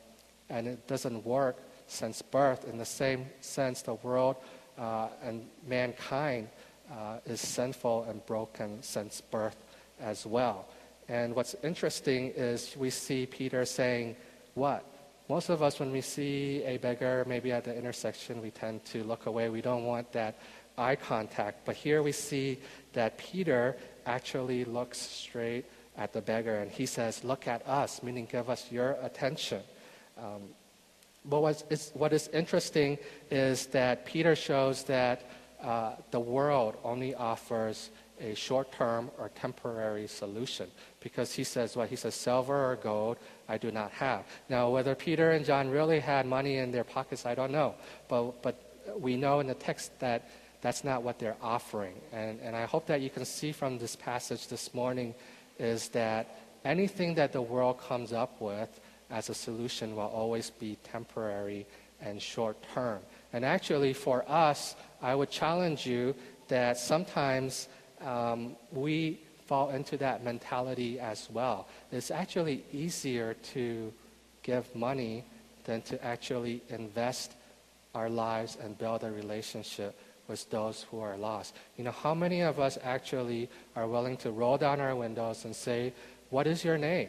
and 0.48 0.66
it 0.66 0.86
doesn't 0.86 1.24
work 1.24 1.58
since 1.86 2.22
birth, 2.22 2.66
in 2.68 2.78
the 2.78 2.84
same 2.84 3.26
sense, 3.40 3.82
the 3.82 3.94
world 3.94 4.36
uh, 4.78 5.08
and 5.22 5.46
mankind 5.66 6.48
uh, 6.90 7.18
is 7.26 7.40
sinful 7.40 8.04
and 8.08 8.24
broken 8.26 8.82
since 8.82 9.20
birth 9.20 9.56
as 10.00 10.26
well. 10.26 10.66
And 11.08 11.34
what's 11.34 11.54
interesting 11.62 12.32
is 12.34 12.74
we 12.76 12.90
see 12.90 13.26
Peter 13.26 13.64
saying, 13.64 14.16
What? 14.54 14.84
Most 15.28 15.48
of 15.48 15.62
us, 15.62 15.80
when 15.80 15.90
we 15.90 16.02
see 16.02 16.62
a 16.64 16.76
beggar, 16.76 17.24
maybe 17.26 17.50
at 17.50 17.64
the 17.64 17.74
intersection, 17.74 18.42
we 18.42 18.50
tend 18.50 18.84
to 18.86 19.02
look 19.04 19.24
away. 19.24 19.48
We 19.48 19.62
don't 19.62 19.84
want 19.84 20.12
that 20.12 20.36
eye 20.76 20.97
contact. 20.97 21.64
But 21.64 21.76
here 21.76 22.02
we 22.02 22.12
see 22.12 22.59
that 22.93 23.19
Peter 23.19 23.76
actually 24.07 24.64
looks 24.64 24.99
straight 24.99 25.64
at 25.97 26.12
the 26.12 26.21
beggar 26.21 26.57
and 26.57 26.71
he 26.71 26.87
says, 26.87 27.25
Look 27.25 27.47
at 27.47 27.66
us, 27.66 28.02
meaning 28.02 28.28
give 28.31 28.50
us 28.50 28.71
your 28.71 28.97
attention. 29.02 29.62
Um, 30.19 30.43
but 31.25 31.40
what 31.40 31.64
is, 31.71 31.90
what 31.95 32.12
is 32.12 32.28
interesting 32.28 32.99
is 33.31 33.66
that 33.66 34.04
Peter 34.04 34.37
shows 34.37 34.85
that 34.85 35.23
uh, 35.62 35.93
the 36.11 36.21
world 36.21 36.76
only 36.85 37.14
offers 37.14 37.90
a 38.21 38.35
short 38.35 38.71
term 38.71 39.11
or 39.19 39.28
temporary 39.31 40.07
solution 40.07 40.71
because 41.00 41.33
he 41.33 41.43
says 41.43 41.76
what? 41.76 41.88
He 41.88 41.97
says, 41.97 42.14
Silver 42.14 42.73
or 42.73 42.76
gold 42.76 43.16
I 43.49 43.59
do 43.59 43.71
not 43.71 43.90
have. 43.93 44.25
Now, 44.49 44.71
whether 44.71 44.95
Peter 44.95 45.33
and 45.33 45.45
John 45.45 45.71
really 45.71 46.00
had 46.00 46.26
money 46.26 46.59
in 46.59 46.71
their 46.71 46.85
pockets, 46.85 47.26
I 47.26 47.35
don't 47.35 47.50
know. 47.50 47.75
But, 48.09 48.43
but 48.43 48.61
we 48.99 49.16
know 49.16 49.40
in 49.40 49.47
the 49.47 49.54
text 49.54 49.99
that 50.00 50.28
that's 50.64 50.83
not 50.83 51.02
what 51.02 51.18
they're 51.18 51.37
offering. 51.42 51.92
And, 52.11 52.40
and 52.40 52.56
I 52.56 52.64
hope 52.64 52.87
that 52.87 53.02
you 53.02 53.11
can 53.11 53.26
see 53.26 53.52
from 53.52 53.76
this 53.76 53.94
passage 53.97 54.49
this 54.49 54.73
morning 54.73 55.14
is 55.59 55.90
that 55.90 56.38
anything 56.64 57.16
that 57.16 57.35
the 57.35 57.42
world 57.42 57.78
comes 57.78 58.14
up 58.14 58.40
with 58.40 58.80
as 59.11 59.28
a 59.28 59.35
solution 59.35 59.94
will 59.94 60.09
always 60.09 60.49
be 60.49 60.78
temporary 60.83 61.66
and 62.00 62.21
short 62.21 62.56
term. 62.73 63.00
And 63.35 63.44
actually, 63.44 63.92
for 63.92 64.25
us, 64.26 64.75
I 65.02 65.14
would 65.14 65.28
challenge 65.28 65.85
you 65.85 66.14
that 66.49 66.78
sometimes 66.78 67.68
um, 68.00 68.56
we 68.73 69.21
fall 69.47 69.68
into 69.68 69.99
that 69.99 70.25
mentality 70.25 70.99
as 70.99 71.28
well. 71.30 71.68
It's 71.92 72.11
actually 72.11 72.64
easier 72.73 73.35
to 73.52 73.92
give 74.42 74.75
money 74.75 75.25
than 75.64 75.83
to 75.83 76.02
actually 76.02 76.62
invest 76.71 77.35
our 77.94 78.09
lives 78.09 78.56
and 78.62 78.78
build 78.78 79.04
a 79.04 79.12
relationship 79.12 79.94
with 80.28 80.49
those 80.50 80.87
who 80.90 81.00
are 81.00 81.16
lost. 81.16 81.54
You 81.76 81.85
know, 81.85 81.90
how 81.90 82.14
many 82.14 82.40
of 82.40 82.59
us 82.59 82.78
actually 82.83 83.49
are 83.76 83.87
willing 83.87 84.16
to 84.19 84.31
roll 84.31 84.57
down 84.57 84.81
our 84.81 84.97
windows 84.97 85.45
and 85.45 85.54
say, 85.54 85.93
What 86.31 86.47
is 86.47 86.64
your 86.64 86.78
name? 86.78 87.09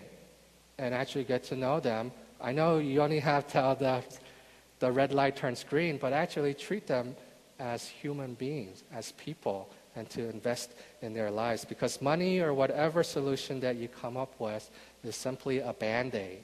and 0.77 0.93
actually 0.93 1.23
get 1.23 1.43
to 1.45 1.55
know 1.55 1.79
them? 1.79 2.11
I 2.41 2.51
know 2.51 2.79
you 2.79 3.01
only 3.01 3.19
have 3.19 3.47
till 3.47 3.75
the, 3.75 4.03
the 4.79 4.91
red 4.91 5.13
light 5.13 5.35
turns 5.35 5.63
green, 5.63 5.97
but 5.97 6.13
actually 6.13 6.53
treat 6.53 6.87
them 6.87 7.15
as 7.59 7.87
human 7.87 8.33
beings, 8.33 8.83
as 8.93 9.13
people, 9.13 9.69
and 9.95 10.09
to 10.09 10.29
invest 10.29 10.71
in 11.01 11.13
their 11.13 11.31
lives. 11.31 11.63
Because 11.63 12.01
money 12.01 12.39
or 12.39 12.53
whatever 12.53 13.03
solution 13.03 13.61
that 13.61 13.77
you 13.77 13.87
come 13.87 14.17
up 14.17 14.33
with 14.39 14.69
is 15.03 15.15
simply 15.15 15.59
a 15.59 15.71
band 15.71 16.13
aid. 16.13 16.43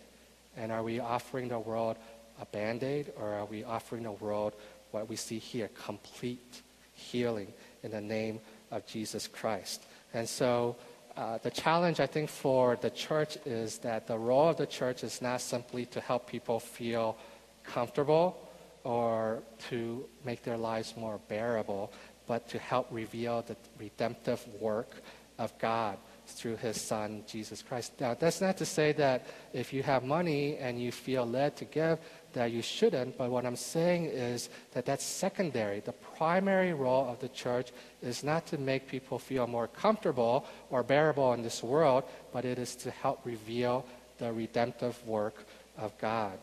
And 0.55 0.71
are 0.71 0.83
we 0.83 0.99
offering 0.99 1.49
the 1.49 1.59
world 1.59 1.97
a 2.39 2.45
band 2.45 2.83
aid, 2.83 3.11
or 3.17 3.33
are 3.33 3.45
we 3.45 3.63
offering 3.63 4.03
the 4.03 4.11
world 4.13 4.53
what 4.91 5.09
we 5.09 5.15
see 5.15 5.39
here 5.39 5.69
complete 5.85 6.61
healing 6.93 7.47
in 7.83 7.91
the 7.91 8.01
name 8.01 8.39
of 8.71 8.85
Jesus 8.85 9.27
Christ? 9.27 9.85
And 10.13 10.27
so, 10.27 10.75
uh, 11.17 11.37
the 11.39 11.51
challenge, 11.51 11.99
I 11.99 12.07
think, 12.07 12.29
for 12.29 12.77
the 12.77 12.89
church 12.89 13.37
is 13.45 13.79
that 13.79 14.07
the 14.07 14.17
role 14.17 14.49
of 14.49 14.57
the 14.57 14.65
church 14.65 15.03
is 15.03 15.21
not 15.21 15.41
simply 15.41 15.85
to 15.87 15.99
help 15.99 16.27
people 16.27 16.59
feel 16.59 17.17
comfortable 17.63 18.49
or 18.83 19.43
to 19.69 20.05
make 20.25 20.43
their 20.43 20.57
lives 20.57 20.95
more 20.97 21.19
bearable, 21.27 21.91
but 22.27 22.47
to 22.49 22.59
help 22.59 22.87
reveal 22.91 23.41
the 23.41 23.55
redemptive 23.77 24.45
work 24.59 24.95
of 25.37 25.57
God 25.59 25.97
through 26.27 26.55
his 26.57 26.79
son, 26.79 27.23
Jesus 27.27 27.61
Christ. 27.61 27.93
Now, 27.99 28.13
that's 28.13 28.41
not 28.41 28.57
to 28.57 28.65
say 28.65 28.93
that 28.93 29.27
if 29.53 29.73
you 29.73 29.83
have 29.83 30.03
money 30.03 30.57
and 30.57 30.81
you 30.81 30.91
feel 30.91 31.25
led 31.25 31.57
to 31.57 31.65
give, 31.65 31.99
that 32.33 32.51
you 32.51 32.61
shouldn't, 32.61 33.17
but 33.17 33.29
what 33.29 33.45
I'm 33.45 33.55
saying 33.55 34.05
is 34.05 34.49
that 34.73 34.85
that's 34.85 35.03
secondary. 35.03 35.79
The 35.79 35.91
primary 35.91 36.73
role 36.73 37.09
of 37.09 37.19
the 37.19 37.29
church 37.29 37.71
is 38.01 38.23
not 38.23 38.45
to 38.47 38.57
make 38.57 38.87
people 38.87 39.19
feel 39.19 39.47
more 39.47 39.67
comfortable 39.67 40.45
or 40.69 40.83
bearable 40.83 41.33
in 41.33 41.41
this 41.41 41.63
world, 41.63 42.03
but 42.31 42.45
it 42.45 42.57
is 42.59 42.75
to 42.77 42.91
help 42.91 43.25
reveal 43.25 43.85
the 44.17 44.31
redemptive 44.31 45.05
work 45.05 45.45
of 45.77 45.97
God. 45.97 46.37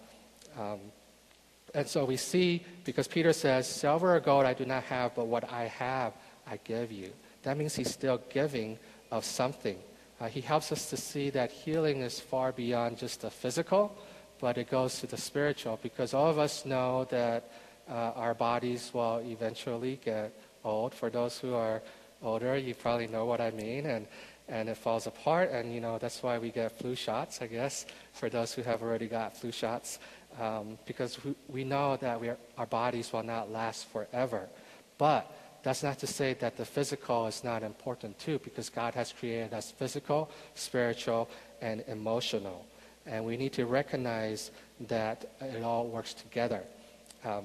Um, 0.58 0.78
and 1.74 1.86
so 1.86 2.04
we 2.04 2.16
see, 2.16 2.64
because 2.84 3.06
Peter 3.06 3.32
says, 3.32 3.68
Silver 3.68 4.16
or 4.16 4.20
gold 4.20 4.46
I 4.46 4.54
do 4.54 4.64
not 4.64 4.84
have, 4.84 5.14
but 5.14 5.26
what 5.26 5.50
I 5.52 5.64
have 5.66 6.12
I 6.46 6.58
give 6.64 6.90
you. 6.90 7.10
That 7.42 7.56
means 7.56 7.76
he's 7.76 7.90
still 7.92 8.20
giving 8.30 8.78
of 9.10 9.24
something. 9.24 9.78
Uh, 10.20 10.28
he 10.28 10.40
helps 10.40 10.72
us 10.72 10.90
to 10.90 10.96
see 10.96 11.30
that 11.30 11.50
healing 11.50 12.00
is 12.00 12.18
far 12.18 12.52
beyond 12.52 12.98
just 12.98 13.20
the 13.20 13.30
physical, 13.30 13.96
but 14.40 14.58
it 14.58 14.70
goes 14.70 15.00
to 15.00 15.06
the 15.06 15.16
spiritual 15.16 15.78
because 15.82 16.14
all 16.14 16.30
of 16.30 16.38
us 16.38 16.64
know 16.64 17.04
that 17.10 17.50
uh, 17.88 18.12
our 18.14 18.34
bodies 18.34 18.90
will 18.92 19.18
eventually 19.18 19.98
get 20.04 20.32
old. 20.64 20.94
For 20.94 21.10
those 21.10 21.38
who 21.38 21.54
are 21.54 21.82
older, 22.22 22.56
you 22.56 22.74
probably 22.74 23.06
know 23.06 23.24
what 23.24 23.40
I 23.40 23.50
mean, 23.50 23.86
and, 23.86 24.06
and 24.48 24.68
it 24.68 24.76
falls 24.76 25.06
apart, 25.06 25.50
and 25.50 25.72
you 25.72 25.80
know 25.80 25.98
that's 25.98 26.22
why 26.22 26.38
we 26.38 26.50
get 26.50 26.78
flu 26.78 26.94
shots, 26.94 27.40
I 27.40 27.46
guess, 27.46 27.86
for 28.12 28.28
those 28.28 28.52
who 28.52 28.62
have 28.62 28.82
already 28.82 29.06
got 29.06 29.36
flu 29.36 29.52
shots, 29.52 29.98
um, 30.40 30.78
because 30.86 31.22
we, 31.24 31.34
we 31.48 31.64
know 31.64 31.96
that 31.96 32.20
we 32.20 32.28
are, 32.28 32.38
our 32.56 32.66
bodies 32.66 33.12
will 33.12 33.22
not 33.22 33.50
last 33.50 33.88
forever. 33.88 34.48
But 34.98 35.30
that's 35.62 35.82
not 35.82 35.98
to 36.00 36.06
say 36.06 36.34
that 36.34 36.56
the 36.56 36.64
physical 36.64 37.26
is 37.26 37.42
not 37.44 37.62
important 37.62 38.18
too, 38.18 38.38
because 38.38 38.68
God 38.68 38.94
has 38.94 39.12
created 39.12 39.54
us 39.54 39.70
physical, 39.70 40.30
spiritual, 40.54 41.28
and 41.60 41.82
emotional. 41.88 42.66
And 43.08 43.24
we 43.24 43.36
need 43.36 43.52
to 43.54 43.66
recognize 43.66 44.50
that 44.88 45.30
it 45.40 45.62
all 45.62 45.86
works 45.86 46.14
together. 46.14 46.62
Um, 47.24 47.44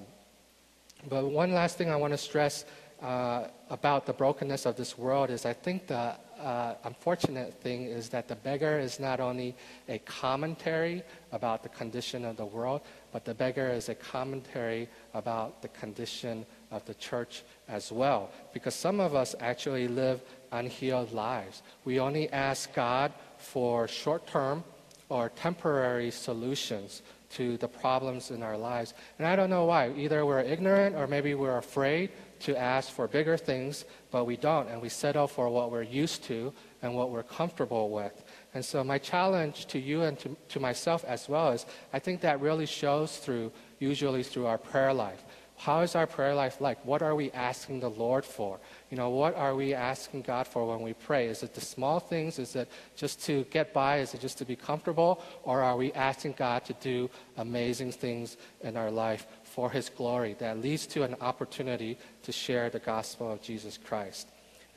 but 1.09 1.25
one 1.25 1.53
last 1.53 1.77
thing 1.77 1.89
I 1.89 1.95
want 1.95 2.13
to 2.13 2.17
stress 2.17 2.65
uh, 3.01 3.47
about 3.69 4.05
the 4.05 4.13
brokenness 4.13 4.65
of 4.65 4.75
this 4.75 4.97
world 4.97 5.29
is 5.29 5.45
I 5.45 5.53
think 5.53 5.87
the 5.87 6.15
uh, 6.39 6.75
unfortunate 6.83 7.53
thing 7.61 7.85
is 7.85 8.09
that 8.09 8.27
the 8.27 8.35
beggar 8.35 8.79
is 8.79 8.99
not 8.99 9.19
only 9.19 9.55
a 9.87 9.99
commentary 9.99 11.03
about 11.31 11.63
the 11.63 11.69
condition 11.69 12.25
of 12.25 12.37
the 12.37 12.45
world, 12.45 12.81
but 13.11 13.25
the 13.25 13.33
beggar 13.33 13.69
is 13.69 13.89
a 13.89 13.95
commentary 13.95 14.87
about 15.13 15.61
the 15.61 15.67
condition 15.69 16.45
of 16.71 16.83
the 16.85 16.93
church 16.95 17.43
as 17.67 17.91
well. 17.91 18.29
Because 18.53 18.75
some 18.75 18.99
of 18.99 19.15
us 19.15 19.35
actually 19.39 19.87
live 19.87 20.21
unhealed 20.51 21.11
lives. 21.11 21.61
We 21.85 21.99
only 21.99 22.31
ask 22.31 22.73
God 22.73 23.11
for 23.37 23.87
short 23.87 24.27
term 24.27 24.63
or 25.09 25.29
temporary 25.29 26.11
solutions 26.11 27.01
to 27.31 27.57
the 27.57 27.67
problems 27.67 28.29
in 28.31 28.43
our 28.43 28.57
lives. 28.57 28.93
And 29.17 29.27
I 29.27 29.35
don't 29.35 29.49
know 29.49 29.65
why. 29.65 29.91
Either 29.97 30.25
we're 30.25 30.41
ignorant 30.41 30.95
or 30.95 31.07
maybe 31.07 31.33
we're 31.33 31.57
afraid 31.57 32.11
to 32.41 32.55
ask 32.57 32.91
for 32.91 33.07
bigger 33.07 33.37
things, 33.37 33.85
but 34.11 34.25
we 34.25 34.37
don't. 34.37 34.69
And 34.69 34.81
we 34.81 34.89
settle 34.89 35.27
for 35.27 35.49
what 35.49 35.71
we're 35.71 35.81
used 35.81 36.23
to 36.25 36.53
and 36.81 36.93
what 36.93 37.09
we're 37.09 37.23
comfortable 37.23 37.89
with. 37.89 38.23
And 38.53 38.63
so, 38.63 38.83
my 38.83 38.97
challenge 38.97 39.65
to 39.67 39.79
you 39.79 40.03
and 40.03 40.19
to, 40.19 40.35
to 40.49 40.59
myself 40.59 41.03
as 41.05 41.27
well 41.27 41.51
is 41.51 41.65
I 41.91 41.99
think 41.99 42.21
that 42.21 42.39
really 42.41 42.65
shows 42.67 43.17
through, 43.17 43.51
usually 43.79 44.23
through 44.23 44.45
our 44.45 44.57
prayer 44.57 44.93
life. 44.93 45.23
How 45.55 45.81
is 45.81 45.95
our 45.95 46.07
prayer 46.07 46.35
life 46.35 46.59
like? 46.59 46.83
What 46.85 47.01
are 47.01 47.15
we 47.15 47.31
asking 47.31 47.79
the 47.79 47.89
Lord 47.89 48.25
for? 48.25 48.59
You 48.93 48.97
know, 48.97 49.09
what 49.09 49.35
are 49.35 49.55
we 49.55 49.73
asking 49.73 50.21
God 50.21 50.45
for 50.45 50.67
when 50.67 50.81
we 50.81 50.93
pray? 50.93 51.25
Is 51.25 51.41
it 51.41 51.55
the 51.55 51.61
small 51.61 51.99
things? 51.99 52.37
Is 52.37 52.55
it 52.55 52.69
just 52.95 53.25
to 53.25 53.43
get 53.45 53.73
by? 53.73 53.97
Is 53.97 54.13
it 54.13 54.21
just 54.21 54.37
to 54.37 54.45
be 54.45 54.55
comfortable? 54.55 55.19
Or 55.41 55.63
are 55.63 55.75
we 55.75 55.91
asking 55.93 56.35
God 56.37 56.63
to 56.65 56.73
do 56.73 57.09
amazing 57.37 57.93
things 57.93 58.37
in 58.61 58.77
our 58.77 58.91
life 58.91 59.25
for 59.45 59.71
His 59.71 59.89
glory 59.89 60.35
that 60.37 60.59
leads 60.59 60.85
to 60.93 61.01
an 61.01 61.15
opportunity 61.21 61.97
to 62.21 62.31
share 62.31 62.69
the 62.69 62.77
gospel 62.77 63.31
of 63.31 63.41
Jesus 63.41 63.79
Christ? 63.83 64.27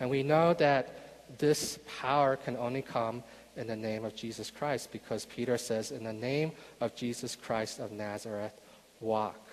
And 0.00 0.08
we 0.08 0.22
know 0.22 0.54
that 0.54 1.36
this 1.36 1.78
power 2.00 2.36
can 2.36 2.56
only 2.56 2.80
come 2.80 3.22
in 3.54 3.66
the 3.66 3.76
name 3.76 4.06
of 4.06 4.16
Jesus 4.16 4.50
Christ 4.50 4.92
because 4.92 5.26
Peter 5.26 5.58
says, 5.58 5.90
In 5.90 6.04
the 6.04 6.12
name 6.14 6.52
of 6.80 6.96
Jesus 6.96 7.36
Christ 7.36 7.80
of 7.80 7.92
Nazareth, 7.92 8.58
walk. 8.98 9.46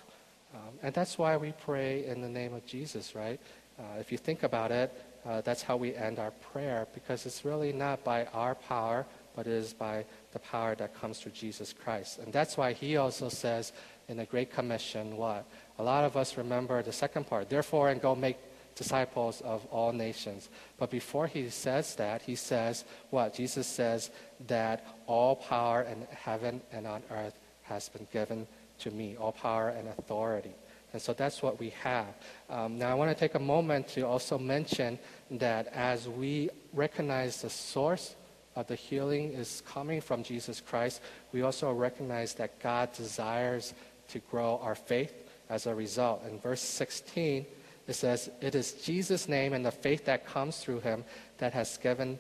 Um, 0.54 0.80
and 0.84 0.94
that's 0.94 1.18
why 1.18 1.36
we 1.36 1.52
pray 1.66 2.06
in 2.06 2.22
the 2.22 2.30
name 2.30 2.54
of 2.54 2.66
Jesus, 2.66 3.14
right? 3.14 3.42
Uh, 3.80 4.00
if 4.00 4.12
you 4.12 4.18
think 4.18 4.44
about 4.44 4.72
it, 4.72 4.92
uh, 5.26 5.42
that's 5.42 5.62
how 5.62 5.78
we 5.78 5.96
end 5.96 6.20
our 6.20 6.32
prayer 6.32 6.88
because 6.94 7.26
it's 7.26 7.46
really 7.46 7.72
not 7.72 8.04
by 8.04 8.26
our 8.34 8.56
power, 8.56 9.06
but 9.36 9.48
it 9.48 9.54
is 9.54 9.74
by 9.74 10.06
the 10.32 10.40
power 10.40 10.76
that 10.76 10.94
comes 10.94 11.20
through 11.20 11.32
Jesus 11.32 11.74
Christ. 11.74 12.20
And 12.20 12.32
that's 12.32 12.58
why 12.58 12.74
he 12.74 12.98
also 12.98 13.30
says 13.30 13.72
in 14.10 14.18
the 14.18 14.26
Great 14.26 14.52
Commission 14.52 15.18
what? 15.18 15.46
A 15.80 15.84
lot 15.84 16.04
of 16.04 16.18
us 16.18 16.38
remember 16.38 16.84
the 16.84 16.92
second 16.92 17.26
part, 17.26 17.50
therefore, 17.50 17.90
and 17.90 18.02
go 18.02 18.16
make 18.16 18.38
disciples 18.76 19.42
of 19.42 19.66
all 19.68 19.92
nations. 19.92 20.50
But 20.78 20.90
before 20.90 21.28
he 21.28 21.50
says 21.50 21.96
that, 21.96 22.22
he 22.22 22.36
says 22.36 22.86
what? 23.10 23.34
Jesus 23.34 23.68
says 23.68 24.10
that 24.48 24.86
all 25.08 25.36
power 25.36 25.84
in 25.84 26.06
heaven 26.12 26.62
and 26.72 26.86
on 26.86 27.02
earth 27.12 27.38
has 27.64 27.90
been 27.90 28.08
given 28.12 28.46
to 28.80 28.92
me, 28.92 29.16
all 29.16 29.32
power 29.32 29.70
and 29.70 29.88
authority. 29.88 30.54
And 30.94 31.02
so 31.02 31.12
that's 31.14 31.42
what 31.42 31.60
we 31.60 31.72
have. 31.82 32.06
Um, 32.50 32.78
now, 32.78 32.92
I 32.92 32.94
want 32.94 33.10
to 33.10 33.16
take 33.16 33.34
a 33.34 33.40
moment 33.40 33.88
to 33.90 34.06
also 34.06 34.38
mention 34.38 35.00
that 35.32 35.68
as 35.74 36.08
we 36.08 36.52
recognize 36.72 37.42
the 37.42 37.50
source 37.50 38.16
of 38.56 38.68
the 38.68 38.76
healing 38.76 39.34
is 39.34 39.64
coming 39.66 40.00
from 40.00 40.24
Jesus 40.24 40.62
Christ, 40.62 41.02
we 41.32 41.42
also 41.42 41.74
recognize 41.74 42.36
that 42.36 42.60
God 42.60 42.94
desires 42.94 43.74
to 44.10 44.20
grow 44.20 44.60
our 44.62 44.76
faith 44.76 45.14
as 45.50 45.66
a 45.66 45.74
result. 45.74 46.24
In 46.30 46.40
verse 46.40 46.62
16, 46.62 47.46
it 47.88 47.94
says, 47.94 48.30
It 48.40 48.54
is 48.54 48.74
Jesus' 48.74 49.28
name 49.28 49.54
and 49.54 49.66
the 49.66 49.72
faith 49.72 50.06
that 50.06 50.28
comes 50.28 50.60
through 50.60 50.82
him 50.82 51.04
that 51.40 51.54
has 51.54 51.78
given 51.78 52.20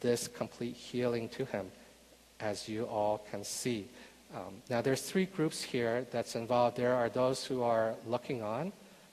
this 0.00 0.28
complete 0.28 0.74
healing 0.74 1.28
to 1.30 1.44
him, 1.44 1.70
as 2.40 2.68
you 2.68 2.84
all 2.84 3.24
can 3.30 3.44
see. 3.44 3.88
Um, 4.34 4.62
now, 4.68 4.82
there's 4.82 5.02
three 5.02 5.24
groups 5.24 5.62
here 5.62 6.06
that's 6.10 6.36
involved. 6.36 6.76
There 6.76 6.94
are 6.94 7.08
those 7.08 7.44
who 7.44 7.62
are 7.62 7.94
looking 8.06 8.42
on, 8.42 8.72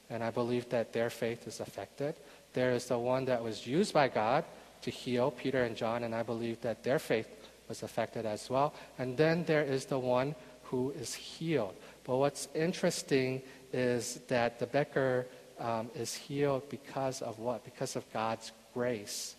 and 0.10 0.24
I 0.24 0.30
believe 0.30 0.70
that 0.70 0.92
their 0.92 1.10
faith 1.10 1.48
is 1.48 1.60
affected. 1.62 2.16
There 2.54 2.72
is 2.72 2.86
the 2.86 3.00
one 3.00 3.26
that 3.26 3.42
was 3.42 3.66
used 3.66 3.94
by 3.94 4.10
God 4.10 4.44
to 4.82 4.92
heal, 4.92 5.32
Peter 5.32 5.64
and 5.64 5.76
John, 5.76 6.04
and 6.04 6.14
I 6.14 6.24
believe 6.24 6.62
that 6.62 6.84
their 6.84 7.00
faith 7.00 7.28
was 7.68 7.82
affected 7.82 8.26
as 8.26 8.50
well. 8.50 8.74
And 8.98 9.18
then 9.18 9.46
there 9.46 9.64
is 9.64 9.86
the 9.86 10.00
one 10.00 10.36
who 10.64 10.92
is 10.92 11.14
healed. 11.14 11.76
But 12.04 12.18
what's 12.18 12.48
interesting 12.54 13.42
is 13.74 14.20
that 14.28 14.60
the 14.60 14.68
beggar 14.68 15.28
um, 15.60 15.90
is 15.96 16.14
healed 16.14 16.70
because 16.70 17.22
of 17.22 17.40
what? 17.40 17.64
Because 17.64 17.96
of 17.96 18.04
God's 18.12 18.52
grace. 18.74 19.36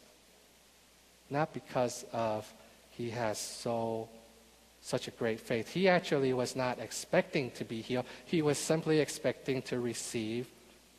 Not 1.31 1.53
because 1.53 2.05
of 2.13 2.51
he 2.91 3.11
has 3.11 3.39
so 3.39 4.09
such 4.87 5.09
a 5.09 5.11
great 5.11 5.41
faith. 5.41 5.69
He 5.69 5.89
actually 5.89 6.33
was 6.33 6.55
not 6.55 6.79
expecting 6.79 7.51
to 7.59 7.65
be 7.65 7.83
healed. 7.83 8.07
He 8.25 8.41
was 8.41 8.57
simply 8.57 9.01
expecting 9.01 9.61
to 9.63 9.81
receive 9.81 10.47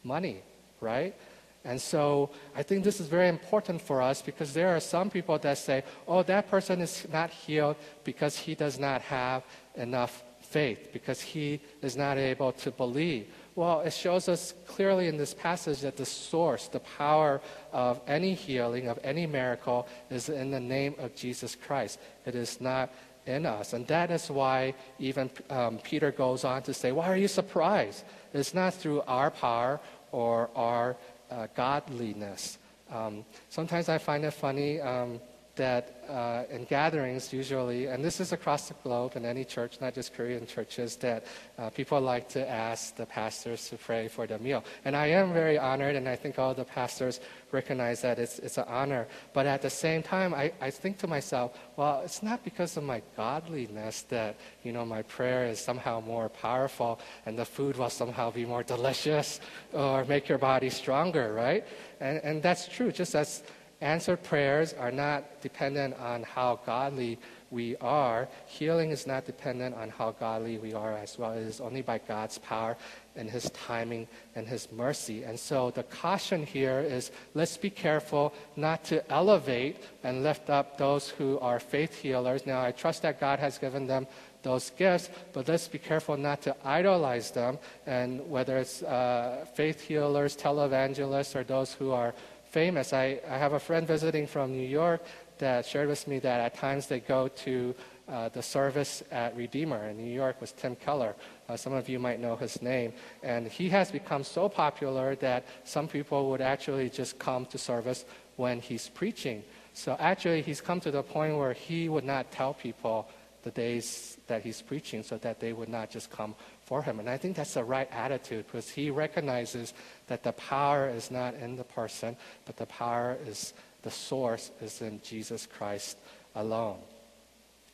money, 0.03 0.41
right? 0.82 1.15
And 1.63 1.79
so 1.79 2.29
I 2.53 2.63
think 2.63 2.84
this 2.84 3.00
is 3.00 3.08
very 3.08 3.29
important 3.29 3.82
for 3.82 4.01
us 4.01 4.22
because 4.22 4.53
there 4.53 4.75
are 4.75 4.82
some 4.82 5.10
people 5.10 5.38
that 5.39 5.58
say, 5.58 5.86
oh, 6.06 6.22
that 6.24 6.50
person 6.50 6.82
is 6.82 7.08
not 7.13 7.29
healed 7.29 7.77
because 8.03 8.36
he 8.38 8.56
does 8.56 8.77
not 8.77 9.00
have 9.03 9.44
enough 9.75 10.22
faith, 10.41 10.89
because 10.91 11.22
he 11.22 11.62
is 11.82 11.96
not 11.96 12.17
able 12.17 12.51
to 12.53 12.72
believe. 12.72 13.27
Well, 13.56 13.82
it 13.82 13.94
shows 13.94 14.29
us 14.29 14.53
clearly 14.67 15.08
in 15.08 15.17
this 15.17 15.34
passage 15.34 15.82
that 15.82 15.98
the 15.98 16.06
source, 16.06 16.67
the 16.67 16.79
power 16.79 17.41
of 17.74 18.00
any 18.08 18.34
healing, 18.34 18.88
of 18.88 19.00
any 19.03 19.25
miracle, 19.25 19.88
is 20.12 20.29
in 20.29 20.51
the 20.51 20.60
name 20.60 20.96
of 21.00 21.15
Jesus 21.15 21.56
Christ. 21.56 22.00
It 22.25 22.36
is 22.36 22.62
not 22.62 22.94
in 23.28 23.46
us. 23.46 23.74
And 23.74 23.86
that 23.88 24.12
is 24.12 24.30
why 24.30 24.74
even 25.00 25.30
um, 25.50 25.80
Peter 25.80 26.12
goes 26.12 26.44
on 26.44 26.64
to 26.64 26.74
say, 26.74 26.92
Why 26.92 27.08
are 27.08 27.18
you 27.18 27.28
surprised? 27.28 28.04
It's 28.34 28.54
not 28.54 28.74
through 28.74 29.02
our 29.08 29.32
power 29.32 29.80
or 30.12 30.50
our 30.56 30.98
uh, 31.30 31.48
godliness. 31.56 32.58
Um, 32.92 33.26
sometimes 33.50 33.90
I 33.90 33.98
find 33.98 34.24
it 34.24 34.32
funny. 34.32 34.80
Um, 34.80 35.20
that 35.58 35.98
uh, 36.10 36.44
in 36.50 36.64
gatherings 36.64 37.34
usually, 37.34 37.88
and 37.88 38.04
this 38.04 38.20
is 38.20 38.32
across 38.32 38.70
the 38.70 38.74
globe 38.84 39.16
in 39.16 39.26
any 39.26 39.44
church, 39.44 39.80
not 39.82 39.94
just 39.94 40.14
Korean 40.14 40.48
churches, 40.48 40.96
that 40.98 41.26
uh, 41.58 41.70
people 41.70 42.00
like 42.00 42.30
to 42.30 42.50
ask 42.50 42.96
the 42.96 43.06
pastors 43.06 43.70
to 43.70 43.78
pray 43.78 44.08
for 44.08 44.26
the 44.26 44.40
meal. 44.40 44.64
And 44.86 44.96
I 44.96 45.08
am 45.08 45.34
very 45.34 45.58
honored, 45.58 45.96
and 45.96 46.08
I 46.08 46.16
think 46.16 46.40
all 46.40 46.54
the 46.54 46.64
pastors 46.64 47.20
recognize 47.52 48.02
that 48.02 48.20
it's, 48.20 48.40
it's 48.40 48.58
an 48.58 48.66
honor. 48.68 49.08
But 49.34 49.46
at 49.46 49.62
the 49.62 49.70
same 49.70 50.02
time, 50.02 50.34
I, 50.34 50.54
I 50.62 50.70
think 50.70 50.98
to 51.00 51.08
myself, 51.08 51.58
well, 51.76 52.02
it's 52.04 52.24
not 52.24 52.44
because 52.44 52.78
of 52.78 52.84
my 52.84 53.02
godliness 53.16 54.04
that, 54.04 54.38
you 54.64 54.72
know, 54.72 54.86
my 54.86 55.02
prayer 55.04 55.46
is 55.46 55.60
somehow 55.60 56.00
more 56.00 56.30
powerful 56.30 57.00
and 57.26 57.38
the 57.38 57.46
food 57.46 57.78
will 57.78 57.89
somehow 57.89 58.32
be 58.32 58.46
more 58.46 58.63
delicious 58.76 59.39
or 59.74 60.06
make 60.06 60.30
your 60.30 60.38
body 60.38 60.70
stronger, 60.70 61.34
right? 61.34 61.65
And, 62.00 62.20
and 62.24 62.43
that's 62.43 62.67
true, 62.67 62.91
just 62.91 63.15
as 63.15 63.43
Answered 63.80 64.24
prayers 64.24 64.74
are 64.74 64.92
not 64.92 65.42
dependent 65.42 66.00
on 66.00 66.24
how 66.24 66.60
godly 66.66 67.20
we 67.52 67.78
are. 67.78 68.28
Healing 68.48 68.90
is 68.90 69.06
not 69.06 69.26
dependent 69.26 69.76
on 69.76 69.90
how 69.90 70.12
godly 70.12 70.58
we 70.58 70.74
are 70.74 70.98
as 70.98 71.20
well. 71.20 71.34
It 71.34 71.44
is 71.44 71.62
only 71.62 71.84
by 71.84 72.00
God's 72.00 72.40
power 72.40 72.76
and 73.16 73.30
His 73.30 73.50
timing 73.52 74.08
and 74.36 74.48
His 74.48 74.72
mercy. 74.72 75.24
And 75.24 75.40
so 75.40 75.70
the 75.72 75.84
caution 75.84 76.44
here 76.44 76.80
is 76.80 77.12
let's 77.36 77.56
be 77.56 77.70
careful 77.70 78.34
not 78.56 78.84
to 78.86 79.08
elevate 79.12 79.84
and 80.04 80.24
lift 80.24 80.50
up 80.50 80.80
those 80.80 81.10
who 81.10 81.38
are 81.40 81.60
faith 81.60 81.94
healers. 81.94 82.48
Now, 82.48 82.63
I 82.63 82.72
trust 82.72 83.04
that 83.04 83.20
God 83.20 83.38
has 83.38 83.60
given 83.60 83.86
them 83.86 84.08
those 84.44 84.70
gifts, 84.72 85.10
but 85.34 85.48
let's 85.48 85.68
be 85.68 85.78
careful 85.78 86.16
not 86.16 86.42
to 86.44 86.56
idolize 86.63 87.32
them. 87.32 87.60
And 87.86 88.28
whether 88.30 88.58
it's 88.58 88.82
uh, 88.82 89.46
faith 89.54 89.82
healers, 89.82 90.36
televangelists, 90.36 91.36
or 91.36 91.44
those 91.44 91.74
who 91.74 91.92
are 91.92 92.13
famous. 92.58 92.91
I, 92.91 93.20
I 93.30 93.38
have 93.38 93.54
a 93.54 93.60
friend 93.60 93.86
visiting 93.86 94.26
from 94.26 94.52
New 94.52 94.67
York 94.67 95.06
that 95.38 95.63
shared 95.63 95.89
with 95.89 96.08
me 96.08 96.17
that 96.17 96.39
at 96.41 96.56
times 96.56 96.88
they 96.88 97.00
go 97.00 97.28
to 97.46 97.76
uh, 98.10 98.30
the 98.30 98.41
service 98.41 99.04
at 99.12 99.38
Redeemer 99.38 99.89
in 99.89 99.96
New 99.96 100.12
York 100.12 100.41
with 100.41 100.58
Tim 100.58 100.76
Keller. 100.76 101.13
Uh, 101.48 101.56
some 101.56 101.74
of 101.74 101.88
you 101.88 102.00
might 102.00 102.20
know 102.20 102.36
his 102.36 102.60
name. 102.63 102.93
And 103.22 103.48
he 103.48 103.70
has 103.70 103.91
become 103.91 104.24
so 104.24 104.50
popular 104.50 105.13
that 105.17 105.46
some 105.65 105.88
people 105.88 106.32
would 106.32 106.41
actually 106.41 106.89
just 106.89 107.20
come 107.20 107.46
to 107.46 107.60
service 107.60 108.06
when 108.38 108.60
he's 108.60 108.89
preaching. 108.89 109.43
So 109.74 109.96
actually, 110.00 110.41
he's 110.41 110.60
come 110.60 110.80
to 110.80 110.89
the 110.89 111.04
point 111.04 111.38
where 111.38 111.54
he 111.54 111.89
would 111.89 112.06
not 112.06 112.32
tell 112.32 112.56
people 112.56 113.08
the 113.48 113.62
days 113.62 114.18
that 114.28 114.42
he's 114.44 114.62
preaching 114.62 115.04
so 115.04 115.18
that 115.20 115.40
they 115.40 115.54
would 115.54 115.70
not 115.70 115.90
just 115.90 116.12
come 116.12 116.36
for 116.66 116.84
him. 116.84 117.00
And 117.00 117.10
I 117.10 117.18
think 117.18 117.38
that's 117.38 117.54
the 117.54 117.64
right 117.64 117.88
attitude 117.94 118.46
because 118.46 118.70
he 118.70 118.90
recognizes 118.90 119.74
that 120.08 120.24
the 120.24 120.34
power 120.34 120.90
is 120.90 121.10
not 121.10 121.34
in 121.36 121.56
the 121.56 121.64
person, 121.64 122.18
but 122.46 122.58
the 122.58 122.66
power 122.66 123.18
is, 123.26 123.54
the 123.84 123.92
source 123.92 124.52
is 124.62 124.82
in 124.82 125.02
Jesus 125.02 125.46
Christ 125.46 125.98
alone. 126.36 126.80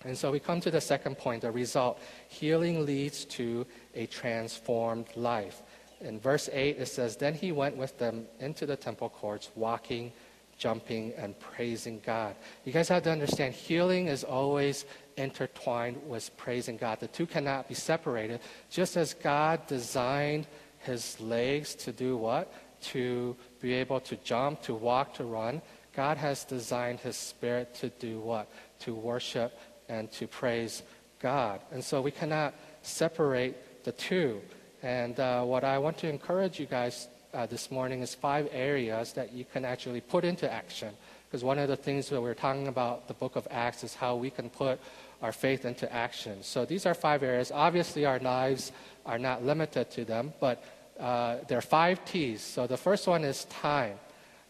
And 0.05 0.15
so 0.15 0.31
we 0.31 0.39
come 0.39 0.61
to 0.61 0.69
the 0.69 0.81
second 0.81 1.17
point, 1.17 1.41
the 1.41 1.51
result. 1.51 1.99
Healing 2.27 2.85
leads 2.85 3.25
to 3.25 3.65
a 3.95 4.05
transformed 4.05 5.07
life. 5.15 5.63
In 6.01 6.19
verse 6.19 6.49
8, 6.51 6.77
it 6.77 6.87
says, 6.87 7.15
Then 7.15 7.33
he 7.33 7.51
went 7.51 7.77
with 7.77 7.97
them 7.97 8.27
into 8.39 8.67
the 8.67 8.75
temple 8.75 9.09
courts, 9.09 9.49
walking, 9.55 10.11
jumping, 10.57 11.13
and 11.17 11.37
praising 11.39 12.01
God. 12.05 12.35
You 12.65 12.73
guys 12.73 12.89
have 12.89 13.03
to 13.03 13.11
understand, 13.11 13.53
healing 13.53 14.07
is 14.07 14.23
always 14.23 14.85
intertwined 15.17 16.01
with 16.07 16.35
praising 16.37 16.77
God. 16.77 16.99
The 16.99 17.07
two 17.07 17.25
cannot 17.25 17.67
be 17.67 17.73
separated. 17.73 18.39
Just 18.69 18.97
as 18.97 19.13
God 19.13 19.67
designed 19.67 20.47
his 20.79 21.19
legs 21.19 21.75
to 21.75 21.91
do 21.91 22.17
what? 22.17 22.51
To 22.91 23.35
be 23.61 23.73
able 23.73 23.99
to 24.01 24.15
jump, 24.17 24.61
to 24.63 24.73
walk, 24.73 25.13
to 25.15 25.23
run. 25.23 25.61
God 25.95 26.17
has 26.17 26.43
designed 26.43 26.99
his 26.99 27.15
spirit 27.15 27.75
to 27.75 27.89
do 27.89 28.19
what? 28.19 28.49
To 28.81 28.93
worship 28.93 29.57
and 29.87 30.11
to 30.13 30.27
praise 30.27 30.83
God. 31.19 31.61
And 31.71 31.83
so 31.83 32.01
we 32.01 32.11
cannot 32.11 32.53
separate 32.81 33.83
the 33.83 33.91
two. 33.91 34.41
And 34.81 35.19
uh, 35.19 35.43
what 35.43 35.63
I 35.63 35.77
want 35.77 35.97
to 35.99 36.09
encourage 36.09 36.59
you 36.59 36.65
guys 36.65 37.07
uh, 37.33 37.45
this 37.45 37.71
morning 37.71 38.01
is 38.01 38.13
five 38.13 38.47
areas 38.51 39.13
that 39.13 39.33
you 39.33 39.45
can 39.45 39.65
actually 39.65 40.01
put 40.01 40.23
into 40.23 40.51
action. 40.51 40.93
Because 41.27 41.43
one 41.43 41.57
of 41.57 41.67
the 41.67 41.75
things 41.75 42.09
that 42.09 42.21
we're 42.21 42.35
talking 42.35 42.67
about 42.67 43.07
the 43.07 43.13
book 43.15 43.35
of 43.35 43.47
Acts 43.49 43.83
is 43.83 43.95
how 43.95 44.15
we 44.15 44.29
can 44.29 44.49
put 44.49 44.79
our 45.21 45.31
faith 45.31 45.65
into 45.65 45.91
action. 45.91 46.43
So 46.43 46.65
these 46.65 46.85
are 46.85 46.93
five 46.93 47.23
areas. 47.23 47.51
Obviously, 47.51 48.05
our 48.05 48.19
lives 48.19 48.71
are 49.05 49.19
not 49.19 49.43
limited 49.43 49.89
to 49.91 50.05
them, 50.05 50.33
but 50.39 50.63
uh, 50.99 51.37
there 51.47 51.57
are 51.57 51.61
five 51.61 52.03
T's. 52.05 52.41
So 52.41 52.67
the 52.67 52.77
first 52.77 53.07
one 53.07 53.23
is 53.23 53.45
time. 53.45 53.97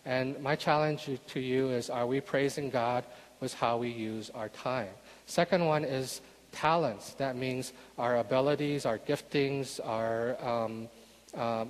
And 0.06 0.39
my 0.41 0.56
challenge 0.56 1.10
to 1.28 1.39
you 1.39 1.69
is 1.69 1.89
are 1.89 2.06
we 2.06 2.19
praising 2.19 2.69
God 2.69 3.06
with 3.39 3.54
how 3.54 3.78
we 3.78 3.89
use 3.89 4.30
our 4.32 4.49
time? 4.49 4.89
Second 5.26 5.65
one 5.65 5.86
is 5.86 6.21
talents. 6.52 7.13
That 7.13 7.36
means 7.36 7.73
our 7.97 8.17
abilities, 8.17 8.86
our 8.86 8.97
giftings, 8.97 9.80
our 9.84 10.38
um, 10.43 10.89
um, 11.36 11.69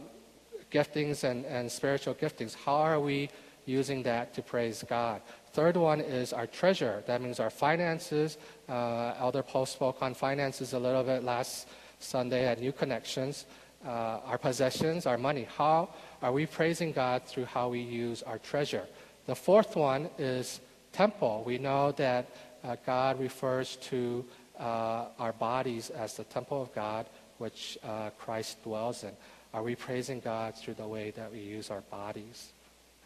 giftings 0.72 1.24
and, 1.24 1.46
and 1.46 1.72
spiritual 1.72 2.16
giftings. 2.16 2.56
How 2.56 2.76
are 2.76 3.00
we 3.00 3.30
using 3.66 4.04
that 4.04 4.34
to 4.34 4.42
praise 4.42 4.84
God? 4.88 5.22
Third 5.54 5.78
one 5.78 6.02
is 6.02 6.34
our 6.34 6.48
treasure. 6.48 7.04
That 7.06 7.22
means 7.22 7.40
our 7.40 7.52
finances. 7.52 8.40
Uh, 8.68 9.14
Elder 9.20 9.44
Paul 9.44 9.68
spoke 9.68 10.02
on 10.02 10.16
finances 10.16 10.74
a 10.74 10.80
little 10.80 11.04
bit 11.04 11.24
last 11.24 11.68
Sunday 12.00 12.48
at 12.48 12.60
New 12.60 12.72
Connections. 12.72 13.46
Uh, 13.86 14.20
our 14.26 14.40
possessions, 14.40 15.06
our 15.06 15.18
money. 15.18 15.48
How 15.56 15.90
are 16.24 16.32
we 16.32 16.48
praising 16.48 16.92
God 16.92 17.24
through 17.26 17.46
how 17.46 17.70
we 17.70 17.82
use 17.82 18.24
our 18.24 18.40
treasure? 18.40 18.88
The 19.28 19.36
fourth 19.36 19.76
one 19.76 20.10
is 20.18 20.60
temple. 20.92 21.44
We 21.46 21.60
know 21.60 21.92
that 21.94 22.26
uh, 22.64 22.78
God 22.84 23.20
refers 23.20 23.76
to 23.92 24.26
uh, 24.60 25.06
our 25.20 25.34
bodies 25.34 25.92
as 25.92 26.16
the 26.18 26.24
temple 26.24 26.64
of 26.64 26.74
God, 26.74 27.06
which 27.38 27.78
uh, 27.84 28.10
Christ 28.18 28.64
dwells 28.64 29.04
in. 29.04 29.12
Are 29.54 29.62
we 29.62 29.76
praising 29.76 30.20
God 30.20 30.56
through 30.56 30.76
the 30.76 30.88
way 30.88 31.12
that 31.12 31.32
we 31.32 31.40
use 31.40 31.70
our 31.70 31.82
bodies? 31.92 32.54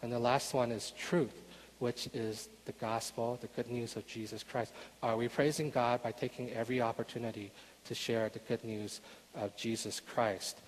And 0.00 0.10
the 0.10 0.18
last 0.18 0.54
one 0.54 0.72
is 0.72 0.92
truth, 0.96 1.34
which 1.78 2.08
is 2.12 2.48
the 2.64 2.72
gospel, 2.72 3.38
the 3.40 3.48
good 3.48 3.70
news 3.70 3.96
of 3.96 4.06
Jesus 4.06 4.42
Christ. 4.42 4.72
Are 5.02 5.16
we 5.16 5.28
praising 5.28 5.70
God 5.70 6.02
by 6.02 6.12
taking 6.12 6.50
every 6.50 6.80
opportunity 6.80 7.50
to 7.84 7.94
share 7.94 8.28
the 8.28 8.40
good 8.40 8.64
news 8.64 9.00
of 9.34 9.56
Jesus 9.56 10.00
Christ? 10.00 10.58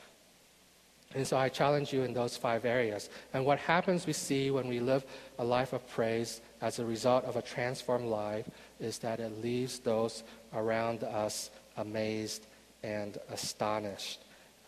And 1.14 1.26
so 1.26 1.36
I 1.36 1.48
challenge 1.48 1.92
you 1.92 2.02
in 2.02 2.14
those 2.14 2.36
five 2.36 2.64
areas. 2.64 3.10
And 3.34 3.44
what 3.44 3.58
happens 3.58 4.06
we 4.06 4.12
see 4.12 4.50
when 4.52 4.68
we 4.68 4.78
live 4.78 5.04
a 5.40 5.44
life 5.44 5.72
of 5.72 5.86
praise 5.90 6.40
as 6.60 6.78
a 6.78 6.84
result 6.84 7.24
of 7.24 7.34
a 7.34 7.42
transformed 7.42 8.06
life 8.06 8.48
is 8.78 8.98
that 8.98 9.18
it 9.18 9.42
leaves 9.42 9.80
those 9.80 10.22
around 10.54 11.02
us 11.02 11.50
amazed 11.76 12.46
and 12.84 13.18
astonished. 13.28 14.20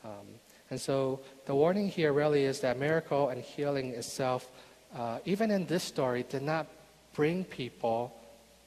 Um, 0.05 0.27
and 0.71 0.81
so 0.81 1.21
the 1.47 1.55
warning 1.55 1.89
here 1.89 2.13
really 2.13 2.45
is 2.45 2.61
that 2.61 2.79
miracle 2.79 3.29
and 3.29 3.41
healing 3.41 3.91
itself, 3.91 4.51
uh, 4.95 5.19
even 5.25 5.51
in 5.51 5.67
this 5.67 5.83
story, 5.83 6.25
did 6.29 6.43
not 6.43 6.67
bring 7.15 7.45
people 7.45 8.13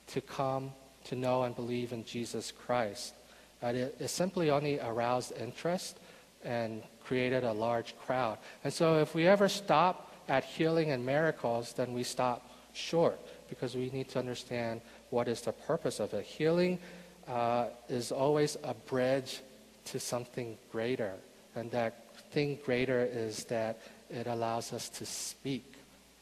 to 0.08 0.22
come 0.22 0.72
to 1.06 1.16
know 1.16 1.44
and 1.44 1.56
believe 1.56 1.94
in 1.94 2.04
Jesus 2.06 2.52
Christ. 2.52 3.14
It, 3.62 3.96
it 4.00 4.08
simply 4.10 4.52
only 4.52 4.80
aroused 4.80 5.34
interest 5.40 5.98
and 6.44 6.84
created 7.04 7.44
a 7.44 7.52
large 7.52 7.98
crowd. 8.00 8.38
And 8.64 8.74
so 8.74 9.00
if 9.00 9.16
we 9.16 9.28
ever 9.28 9.48
stop 9.50 10.12
at 10.28 10.44
healing 10.44 10.92
and 10.92 11.06
miracles, 11.06 11.74
then 11.74 11.94
we 11.94 12.04
stop 12.04 12.50
short 12.74 13.20
because 13.50 13.76
we 13.76 13.90
need 13.92 14.10
to 14.10 14.20
understand 14.20 14.82
what 15.10 15.28
is 15.28 15.42
the 15.42 15.52
purpose 15.52 16.00
of 16.00 16.14
it. 16.14 16.26
Healing 16.26 16.80
uh, 17.28 17.68
is 17.90 18.12
always 18.12 18.58
a 18.64 18.74
bridge 18.74 19.42
to 19.86 20.00
something 20.00 20.58
greater. 20.72 21.14
And 21.56 21.72
that 21.72 22.16
thing 22.32 22.60
greater 22.66 23.08
is 23.12 23.46
that 23.46 23.80
it 24.10 24.28
allows 24.28 24.74
us 24.74 24.90
to 24.90 25.06
speak 25.06 25.75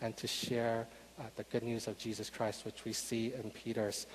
and 0.04 0.16
to 0.18 0.28
share 0.28 0.86
uh, 1.18 1.24
the 1.38 1.44
good 1.44 1.63
news 1.63 1.88
of 1.88 1.98
Jesus 1.98 2.30
Christ, 2.30 2.66
which 2.66 2.84
we 2.86 2.92
see 2.92 3.34
in 3.34 3.50
Peter's 3.52 4.06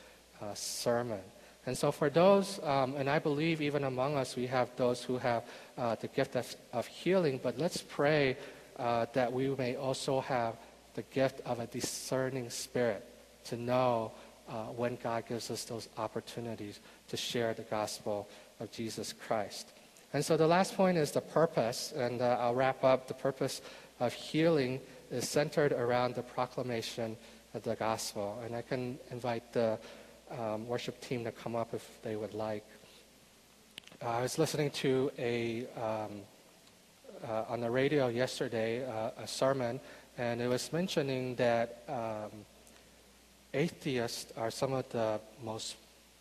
uh, 0.42 0.52
sermon. 0.54 1.20
And 1.66 1.76
so, 1.76 1.90
for 1.90 2.10
those, 2.10 2.60
um, 2.62 2.94
and 2.96 3.10
I 3.10 3.18
believe 3.18 3.60
even 3.60 3.84
among 3.84 4.16
us, 4.16 4.36
we 4.36 4.46
have 4.46 4.68
those 4.76 5.02
who 5.02 5.18
have 5.18 5.44
uh, 5.76 5.96
the 5.96 6.08
gift 6.08 6.36
of, 6.36 6.54
of, 6.72 6.86
healing, 6.86 7.40
but 7.42 7.58
let's 7.58 7.82
pray 7.82 8.36
uh, 8.78 9.06
that 9.14 9.32
we 9.32 9.48
may 9.48 9.76
also 9.76 10.20
have 10.20 10.56
the 10.94 11.02
gift 11.02 11.40
of 11.44 11.58
a 11.58 11.66
discerning 11.66 12.50
spirit 12.50 13.04
to 13.44 13.56
know 13.56 14.12
uh, 14.48 14.64
when 14.76 14.96
God 15.02 15.26
gives 15.26 15.50
us 15.50 15.64
those 15.64 15.88
opportunities 15.96 16.80
to 17.08 17.16
share 17.16 17.54
the 17.54 17.62
gospel 17.62 18.28
of 18.60 18.70
Jesus 18.70 19.12
Christ. 19.12 19.72
And 20.12 20.24
so 20.24 20.36
the 20.38 20.46
last 20.46 20.74
point 20.74 20.96
is 20.96 21.12
the 21.12 21.20
purpose, 21.20 21.92
and 21.94 22.22
uh, 22.22 22.38
I'll 22.40 22.54
wrap 22.54 22.82
up. 22.82 23.08
The 23.08 23.14
purpose 23.14 23.60
of 24.00 24.12
healing 24.12 24.80
is 25.10 25.28
centered 25.28 25.72
around 25.72 26.14
the 26.14 26.22
proclamation 26.22 27.16
of 27.54 27.62
the 27.62 27.74
gospel. 27.74 28.40
And 28.44 28.54
I 28.54 28.62
can 28.62 28.98
invite 29.10 29.52
the 29.52 29.78
um, 30.30 30.66
worship 30.66 31.00
team 31.00 31.24
to 31.24 31.32
come 31.32 31.56
up 31.56 31.74
if 31.74 31.86
they 32.02 32.16
would 32.16 32.34
like. 32.34 32.64
Uh, 34.02 34.08
I 34.08 34.22
was 34.22 34.38
listening 34.38 34.70
to 34.70 35.10
a 35.18 35.66
um, 35.76 36.20
uh, 37.26 37.44
on 37.48 37.60
the 37.60 37.70
radio 37.70 38.08
yesterday 38.08 38.86
uh, 38.86 39.10
a 39.18 39.26
sermon, 39.26 39.80
and 40.18 40.40
it 40.40 40.46
was 40.46 40.72
mentioning 40.72 41.34
that 41.36 41.82
um, 41.88 42.30
atheists 43.54 44.32
are 44.36 44.50
some 44.50 44.72
of 44.72 44.88
the 44.90 45.18
most 45.42 45.76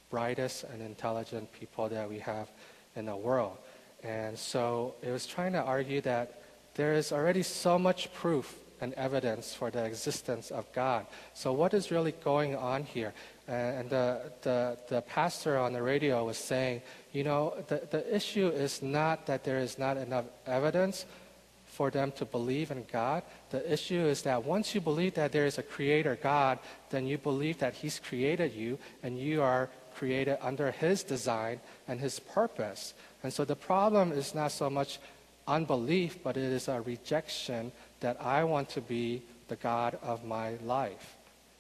brightest 0.09 0.63
and 0.63 0.81
intelligent 0.81 1.51
people 1.53 1.89
that 1.89 2.09
we 2.09 2.19
have 2.19 2.47
in 2.95 3.05
the 3.05 3.15
world. 3.15 3.57
And 4.03 4.37
so 4.37 4.95
it 5.01 5.11
was 5.11 5.27
trying 5.27 5.53
to 5.53 5.61
argue 5.61 6.01
that 6.01 6.37
there 6.77 6.93
is 6.93 7.11
already 7.11 7.43
so 7.43 7.77
much 7.77 8.13
proof 8.13 8.55
and 8.79 8.93
evidence 8.93 9.53
for 9.53 9.71
the 9.71 9.83
existence 9.83 10.51
of 10.51 10.71
God. 10.71 11.07
So 11.33 11.51
what 11.51 11.73
is 11.73 11.91
really 11.91 12.13
going 12.23 12.55
on 12.55 12.83
here? 12.83 13.13
Uh, 13.49 13.51
and 13.51 13.89
the, 13.89 14.31
the, 14.41 14.77
the 14.87 15.01
pastor 15.01 15.57
on 15.57 15.73
the 15.73 15.81
radio 15.81 16.25
was 16.25 16.37
saying, 16.37 16.81
you 17.11 17.23
know, 17.23 17.55
the, 17.67 17.81
the 17.89 18.15
issue 18.15 18.47
is 18.49 18.81
not 18.81 19.25
that 19.25 19.43
there 19.43 19.57
is 19.57 19.79
not 19.79 19.97
enough 19.97 20.25
evidence 20.45 21.05
for 21.65 21.89
them 21.89 22.11
to 22.13 22.25
believe 22.25 22.71
in 22.71 22.85
God. 22.91 23.23
The 23.49 23.71
issue 23.71 24.05
is 24.05 24.21
that 24.23 24.43
once 24.43 24.75
you 24.75 24.81
believe 24.81 25.15
that 25.15 25.31
there 25.31 25.45
is 25.45 25.57
a 25.57 25.63
creator 25.63 26.17
God, 26.21 26.59
then 26.89 27.07
you 27.07 27.17
believe 27.17 27.57
that 27.59 27.73
He's 27.73 27.99
created 27.99 28.53
you 28.53 28.77
and 29.01 29.17
you 29.17 29.41
are 29.41 29.69
created 29.95 30.37
under 30.41 30.71
His 30.71 31.03
design 31.03 31.59
and 31.87 31.99
His 31.99 32.19
purpose. 32.19 32.93
And 33.23 33.33
so 33.33 33.45
the 33.45 33.55
problem 33.55 34.11
is 34.11 34.35
not 34.35 34.51
so 34.51 34.69
much 34.69 34.99
unbelief, 35.47 36.19
but 36.23 36.38
it 36.38 36.51
is 36.51 36.67
a 36.67 36.81
rejection 36.81 37.71
that 37.99 38.21
I 38.21 38.43
want 38.43 38.69
to 38.69 38.81
be 38.81 39.23
the 39.47 39.55
God 39.55 39.97
of 40.01 40.25
my 40.25 40.55
life. 40.63 41.15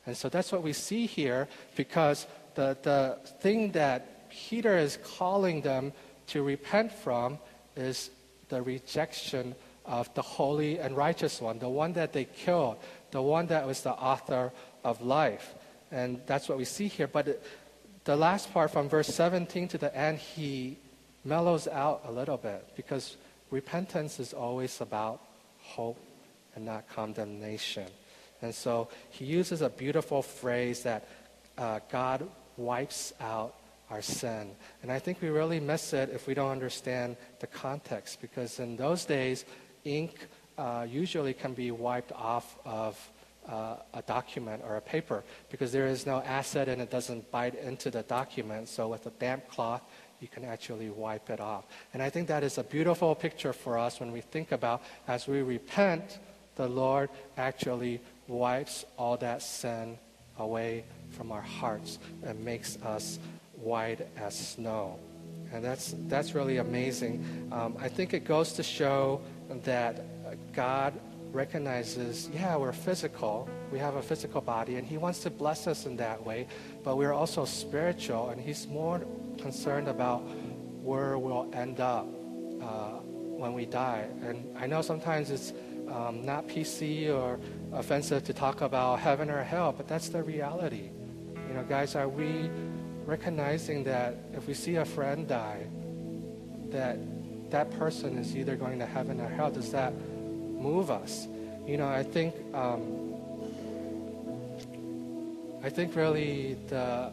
And 0.05 0.15
so 0.15 0.29
that's 0.29 0.51
what 0.51 0.63
we 0.63 0.73
see 0.73 1.05
here 1.05 1.47
because 1.75 2.27
the, 2.55 2.77
the 2.81 3.17
thing 3.41 3.71
that 3.73 4.29
Peter 4.29 4.77
is 4.77 4.97
calling 5.17 5.61
them 5.61 5.93
to 6.27 6.43
repent 6.43 6.91
from 6.91 7.39
is 7.75 8.09
the 8.49 8.61
rejection 8.61 9.55
of 9.85 10.13
the 10.15 10.21
holy 10.21 10.79
and 10.79 10.95
righteous 10.95 11.41
one, 11.41 11.59
the 11.59 11.69
one 11.69 11.93
that 11.93 12.13
they 12.13 12.25
killed, 12.25 12.77
the 13.11 13.21
one 13.21 13.47
that 13.47 13.65
was 13.65 13.81
the 13.81 13.91
author 13.91 14.51
of 14.83 15.01
life. 15.01 15.55
And 15.91 16.21
that's 16.25 16.49
what 16.49 16.57
we 16.57 16.65
see 16.65 16.87
here. 16.87 17.07
But 17.07 17.41
the 18.03 18.15
last 18.15 18.53
part 18.53 18.71
from 18.71 18.89
verse 18.89 19.07
17 19.07 19.69
to 19.69 19.77
the 19.77 19.95
end, 19.95 20.17
he 20.17 20.77
mellows 21.23 21.67
out 21.67 22.03
a 22.05 22.11
little 22.11 22.37
bit 22.37 22.65
because 22.75 23.17
repentance 23.51 24.19
is 24.19 24.33
always 24.33 24.81
about 24.81 25.21
hope 25.59 25.99
and 26.55 26.65
not 26.65 26.87
condemnation. 26.89 27.87
And 28.41 28.53
so 28.53 28.89
he 29.09 29.25
uses 29.25 29.61
a 29.61 29.69
beautiful 29.69 30.21
phrase 30.21 30.83
that 30.83 31.07
uh, 31.57 31.79
God 31.91 32.27
wipes 32.55 33.13
out 33.19 33.55
our 33.89 34.01
sin. 34.01 34.51
And 34.83 34.91
I 34.91 34.99
think 34.99 35.21
we 35.21 35.29
really 35.29 35.59
miss 35.59 35.93
it 35.93 36.09
if 36.09 36.27
we 36.27 36.33
don't 36.33 36.51
understand 36.51 37.15
the 37.39 37.47
context, 37.47 38.21
because 38.21 38.59
in 38.59 38.75
those 38.75 39.05
days, 39.05 39.45
ink 39.85 40.27
uh, 40.57 40.85
usually 40.89 41.33
can 41.33 41.53
be 41.53 41.71
wiped 41.71 42.11
off 42.11 42.57
of 42.65 42.97
uh, 43.47 43.77
a 43.93 44.01
document 44.01 44.61
or 44.67 44.75
a 44.75 44.81
paper 44.81 45.23
because 45.49 45.71
there 45.71 45.87
is 45.87 46.05
no 46.05 46.21
acid 46.23 46.67
and 46.67 46.81
it 46.81 46.89
doesn't 46.89 47.29
bite 47.31 47.55
into 47.55 47.89
the 47.89 48.03
document. 48.03 48.67
So 48.67 48.89
with 48.89 49.05
a 49.05 49.11
damp 49.11 49.47
cloth, 49.47 49.81
you 50.19 50.27
can 50.27 50.43
actually 50.43 50.89
wipe 50.89 51.29
it 51.29 51.39
off. 51.39 51.65
And 51.93 52.01
I 52.01 52.09
think 52.09 52.27
that 52.27 52.43
is 52.43 52.57
a 52.57 52.63
beautiful 52.63 53.13
picture 53.15 53.53
for 53.53 53.77
us 53.77 53.99
when 53.99 54.11
we 54.11 54.21
think 54.21 54.51
about 54.51 54.81
as 55.07 55.27
we 55.27 55.41
repent, 55.41 56.19
the 56.55 56.67
Lord 56.67 57.09
actually 57.37 58.01
wipes 58.27 58.85
all 58.97 59.17
that 59.17 59.41
sin 59.41 59.97
away 60.39 60.83
from 61.11 61.31
our 61.31 61.41
hearts 61.41 61.99
and 62.23 62.43
makes 62.43 62.77
us 62.83 63.19
white 63.55 64.07
as 64.17 64.35
snow. 64.35 64.99
And 65.53 65.63
that's, 65.63 65.95
that's 66.07 66.35
really 66.35 66.57
amazing. 66.57 67.49
Um, 67.51 67.77
I 67.79 67.87
think 67.87 68.13
it 68.13 68.25
goes 68.25 68.53
to 68.53 68.63
show 68.63 69.21
that 69.63 70.03
God 70.53 70.93
recognizes, 71.31 72.29
yeah, 72.33 72.55
we're 72.55 72.71
physical. 72.71 73.49
We 73.71 73.79
have 73.79 73.95
a 73.95 74.01
physical 74.01 74.41
body, 74.41 74.75
and 74.75 74.87
He 74.87 74.97
wants 74.97 75.19
to 75.19 75.29
bless 75.29 75.67
us 75.67 75.85
in 75.85 75.97
that 75.97 76.25
way. 76.25 76.47
But 76.83 76.97
we're 76.97 77.13
also 77.13 77.45
spiritual, 77.45 78.29
and 78.29 78.41
He's 78.41 78.67
more 78.67 79.01
concerned 79.37 79.87
about 79.87 80.19
where 80.81 81.17
we'll 81.17 81.49
end 81.53 81.79
up 81.79 82.07
uh, 82.61 82.99
when 83.37 83.53
we 83.53 83.65
die. 83.65 84.07
And 84.23 84.57
I 84.57 84.67
know 84.67 84.81
sometimes 84.81 85.29
it's 85.29 85.53
um, 85.91 86.25
not 86.25 86.47
PC 86.47 87.13
or 87.13 87.39
offensive 87.71 88.23
to 88.25 88.33
talk 88.33 88.61
about 88.61 88.99
heaven 88.99 89.29
or 89.29 89.43
hell, 89.43 89.73
but 89.75 89.87
that's 89.87 90.09
the 90.09 90.23
reality. 90.23 90.89
You 91.47 91.53
know, 91.53 91.63
guys, 91.63 91.95
are 91.95 92.09
we 92.09 92.49
recognizing 93.05 93.83
that 93.85 94.17
if 94.33 94.47
we 94.47 94.53
see 94.53 94.75
a 94.75 94.85
friend 94.85 95.27
die, 95.27 95.67
that 96.71 96.97
that 97.49 97.71
person 97.79 98.17
is 98.17 98.35
either 98.35 98.55
going 98.55 98.79
to 98.79 98.85
heaven 98.85 99.21
or 99.21 99.29
hell? 99.29 99.51
Does 99.51 99.71
that 99.71 99.93
move 100.59 100.91
us? 100.91 101.27
You 101.65 101.77
know, 101.77 101.87
I 101.87 102.03
think 102.03 102.33
um, 102.53 103.15
I 105.63 105.69
think 105.69 105.95
really 105.95 106.57
the 106.67 107.11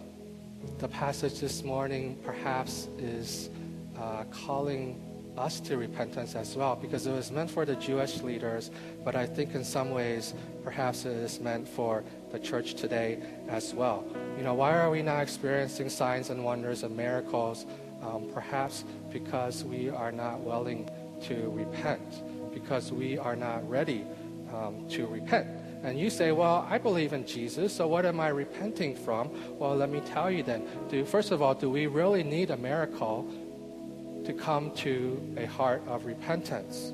the 0.78 0.88
passage 0.88 1.40
this 1.40 1.62
morning 1.62 2.18
perhaps 2.24 2.88
is 2.98 3.50
uh, 3.98 4.24
calling 4.30 5.00
us 5.36 5.60
to 5.60 5.76
repentance 5.76 6.34
as 6.34 6.56
well 6.56 6.76
because 6.76 7.06
it 7.06 7.12
was 7.12 7.30
meant 7.30 7.50
for 7.50 7.64
the 7.64 7.74
Jewish 7.76 8.22
leaders, 8.22 8.70
but 9.04 9.16
I 9.16 9.26
think 9.26 9.54
in 9.54 9.64
some 9.64 9.90
ways 9.90 10.34
perhaps 10.62 11.04
it 11.04 11.16
is 11.16 11.40
meant 11.40 11.66
for 11.66 12.04
the 12.30 12.38
church 12.38 12.74
today 12.74 13.20
as 13.48 13.74
well. 13.74 14.04
You 14.36 14.44
know, 14.44 14.54
why 14.54 14.76
are 14.78 14.90
we 14.90 15.02
not 15.02 15.20
experiencing 15.20 15.88
signs 15.88 16.30
and 16.30 16.44
wonders 16.44 16.82
and 16.82 16.96
miracles? 16.96 17.66
Um, 18.02 18.28
perhaps 18.32 18.84
because 19.10 19.64
we 19.64 19.88
are 19.88 20.12
not 20.12 20.40
willing 20.40 20.88
to 21.22 21.50
repent, 21.50 22.22
because 22.54 22.92
we 22.92 23.18
are 23.18 23.36
not 23.36 23.68
ready 23.68 24.04
um, 24.54 24.86
to 24.90 25.06
repent. 25.06 25.48
And 25.82 25.98
you 25.98 26.08
say, 26.08 26.32
Well, 26.32 26.66
I 26.70 26.78
believe 26.78 27.12
in 27.12 27.26
Jesus, 27.26 27.74
so 27.74 27.86
what 27.86 28.06
am 28.06 28.18
I 28.20 28.28
repenting 28.28 28.96
from? 28.96 29.30
Well, 29.58 29.76
let 29.76 29.90
me 29.90 30.00
tell 30.00 30.30
you 30.30 30.42
then. 30.42 30.66
Do, 30.88 31.04
first 31.04 31.30
of 31.30 31.42
all, 31.42 31.54
do 31.54 31.68
we 31.68 31.86
really 31.86 32.22
need 32.22 32.50
a 32.50 32.56
miracle 32.56 33.30
to 34.24 34.32
come 34.32 34.70
to 34.76 35.34
a 35.36 35.44
heart 35.44 35.82
of 35.86 36.06
repentance? 36.06 36.92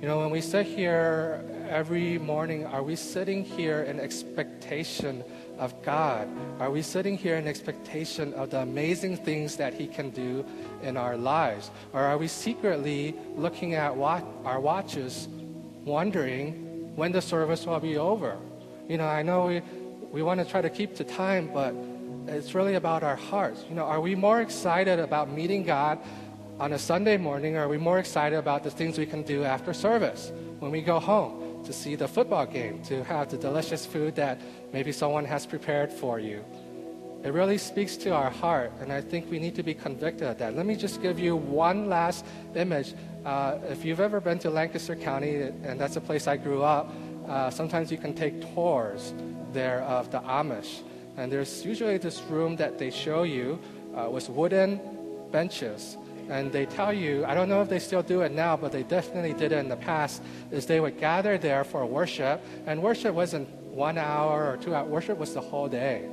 You 0.00 0.08
know, 0.08 0.18
when 0.18 0.30
we 0.30 0.40
sit 0.40 0.66
here 0.66 1.44
every 1.72 2.18
morning, 2.18 2.66
are 2.66 2.82
we 2.82 2.94
sitting 2.94 3.42
here 3.42 3.82
in 3.84 3.98
expectation 3.98 5.24
of 5.58 5.82
God? 5.82 6.28
Are 6.60 6.70
we 6.70 6.82
sitting 6.82 7.16
here 7.16 7.36
in 7.36 7.48
expectation 7.48 8.34
of 8.34 8.50
the 8.50 8.60
amazing 8.60 9.16
things 9.16 9.56
that 9.56 9.72
He 9.72 9.86
can 9.86 10.10
do 10.10 10.44
in 10.82 10.98
our 10.98 11.16
lives? 11.16 11.70
Or 11.94 12.02
are 12.02 12.18
we 12.18 12.28
secretly 12.28 13.14
looking 13.36 13.72
at 13.72 13.96
our 13.96 14.60
watches, 14.60 15.28
wondering 15.84 16.94
when 16.94 17.10
the 17.10 17.22
service 17.22 17.64
will 17.64 17.80
be 17.80 17.96
over? 17.96 18.36
You 18.86 18.98
know, 18.98 19.06
I 19.06 19.22
know 19.22 19.46
we, 19.46 19.62
we 20.10 20.22
want 20.22 20.40
to 20.40 20.46
try 20.46 20.60
to 20.60 20.70
keep 20.70 20.94
to 20.96 21.04
time, 21.04 21.50
but 21.54 21.74
it's 22.28 22.54
really 22.54 22.74
about 22.74 23.02
our 23.02 23.16
hearts. 23.16 23.64
You 23.70 23.76
know, 23.76 23.84
are 23.84 24.00
we 24.00 24.14
more 24.14 24.42
excited 24.42 24.98
about 24.98 25.30
meeting 25.30 25.62
God 25.62 25.98
on 26.60 26.74
a 26.74 26.78
Sunday 26.78 27.16
morning, 27.16 27.56
or 27.56 27.62
are 27.62 27.68
we 27.68 27.78
more 27.78 27.98
excited 27.98 28.38
about 28.38 28.62
the 28.62 28.70
things 28.70 28.98
we 28.98 29.06
can 29.06 29.22
do 29.22 29.42
after 29.42 29.72
service 29.72 30.32
when 30.58 30.70
we 30.70 30.82
go 30.82 31.00
home 31.00 31.41
to 31.64 31.72
see 31.72 31.94
the 31.94 32.08
football 32.08 32.46
game, 32.46 32.82
to 32.84 33.04
have 33.04 33.30
the 33.30 33.36
delicious 33.36 33.86
food 33.86 34.14
that 34.16 34.40
maybe 34.72 34.92
someone 34.92 35.24
has 35.24 35.46
prepared 35.46 35.92
for 35.92 36.18
you? 36.18 36.44
It 37.24 37.32
really 37.32 37.58
speaks 37.58 37.96
to 37.98 38.10
our 38.10 38.30
heart, 38.30 38.72
and 38.80 38.92
I 38.92 39.00
think 39.00 39.30
we 39.30 39.38
need 39.38 39.54
to 39.54 39.62
be 39.62 39.74
convicted 39.74 40.26
of 40.26 40.38
that. 40.38 40.56
Let 40.56 40.66
me 40.66 40.74
just 40.74 41.00
give 41.00 41.20
you 41.20 41.36
one 41.36 41.88
last 41.88 42.26
image. 42.56 42.94
Uh, 43.24 43.58
if 43.68 43.84
you've 43.84 44.00
ever 44.00 44.20
been 44.20 44.40
to 44.40 44.50
Lancaster 44.50 44.96
County, 44.96 45.42
and 45.42 45.80
that's 45.80 45.94
a 45.94 46.00
place 46.00 46.26
I 46.26 46.36
grew 46.36 46.64
up, 46.64 46.92
uh, 47.28 47.48
sometimes 47.50 47.92
you 47.92 47.98
can 47.98 48.12
take 48.12 48.54
tours 48.54 49.14
there 49.52 49.82
of 49.82 50.10
the 50.10 50.18
Amish. 50.18 50.82
And 51.16 51.30
there's 51.30 51.64
usually 51.64 51.98
this 51.98 52.20
room 52.22 52.56
that 52.56 52.78
they 52.78 52.90
show 52.90 53.22
you 53.22 53.60
uh, 53.94 54.10
with 54.10 54.28
wooden 54.28 54.80
benches. 55.30 55.96
And 56.28 56.52
they 56.52 56.66
tell 56.66 56.92
you, 56.92 57.24
I 57.24 57.34
don't 57.34 57.48
know 57.48 57.62
if 57.62 57.68
they 57.68 57.78
still 57.78 58.02
do 58.02 58.22
it 58.22 58.32
now, 58.32 58.56
but 58.56 58.72
they 58.72 58.82
definitely 58.82 59.32
did 59.32 59.52
it 59.52 59.58
in 59.58 59.68
the 59.68 59.76
past, 59.76 60.22
is 60.50 60.66
they 60.66 60.80
would 60.80 60.98
gather 60.98 61.38
there 61.38 61.64
for 61.64 61.84
worship. 61.86 62.42
And 62.66 62.82
worship 62.82 63.14
wasn't 63.14 63.48
one 63.48 63.98
hour 63.98 64.52
or 64.52 64.56
two 64.56 64.74
hours, 64.74 64.88
worship 64.88 65.18
was 65.18 65.34
the 65.34 65.40
whole 65.40 65.68
day. 65.68 66.04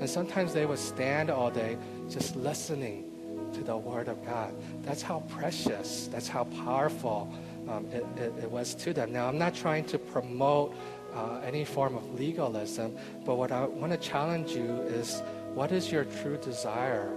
And 0.00 0.08
sometimes 0.08 0.52
they 0.52 0.66
would 0.66 0.78
stand 0.78 1.30
all 1.30 1.50
day 1.50 1.76
just 2.08 2.36
listening 2.36 3.10
to 3.52 3.62
the 3.62 3.76
Word 3.76 4.08
of 4.08 4.24
God. 4.24 4.54
That's 4.82 5.02
how 5.02 5.20
precious, 5.28 6.08
that's 6.12 6.28
how 6.28 6.44
powerful 6.44 7.32
um, 7.68 7.86
it, 7.92 8.06
it, 8.16 8.32
it 8.44 8.50
was 8.50 8.74
to 8.76 8.92
them. 8.92 9.12
Now, 9.12 9.28
I'm 9.28 9.38
not 9.38 9.54
trying 9.54 9.84
to 9.86 9.98
promote 9.98 10.74
uh, 11.14 11.40
any 11.44 11.64
form 11.64 11.96
of 11.96 12.18
legalism. 12.18 12.96
But 13.24 13.36
what 13.36 13.52
I 13.52 13.64
want 13.64 13.92
to 13.92 13.98
challenge 13.98 14.52
you 14.52 14.82
is 14.82 15.22
what 15.54 15.72
is 15.72 15.90
your 15.90 16.04
true 16.04 16.36
desire 16.38 17.10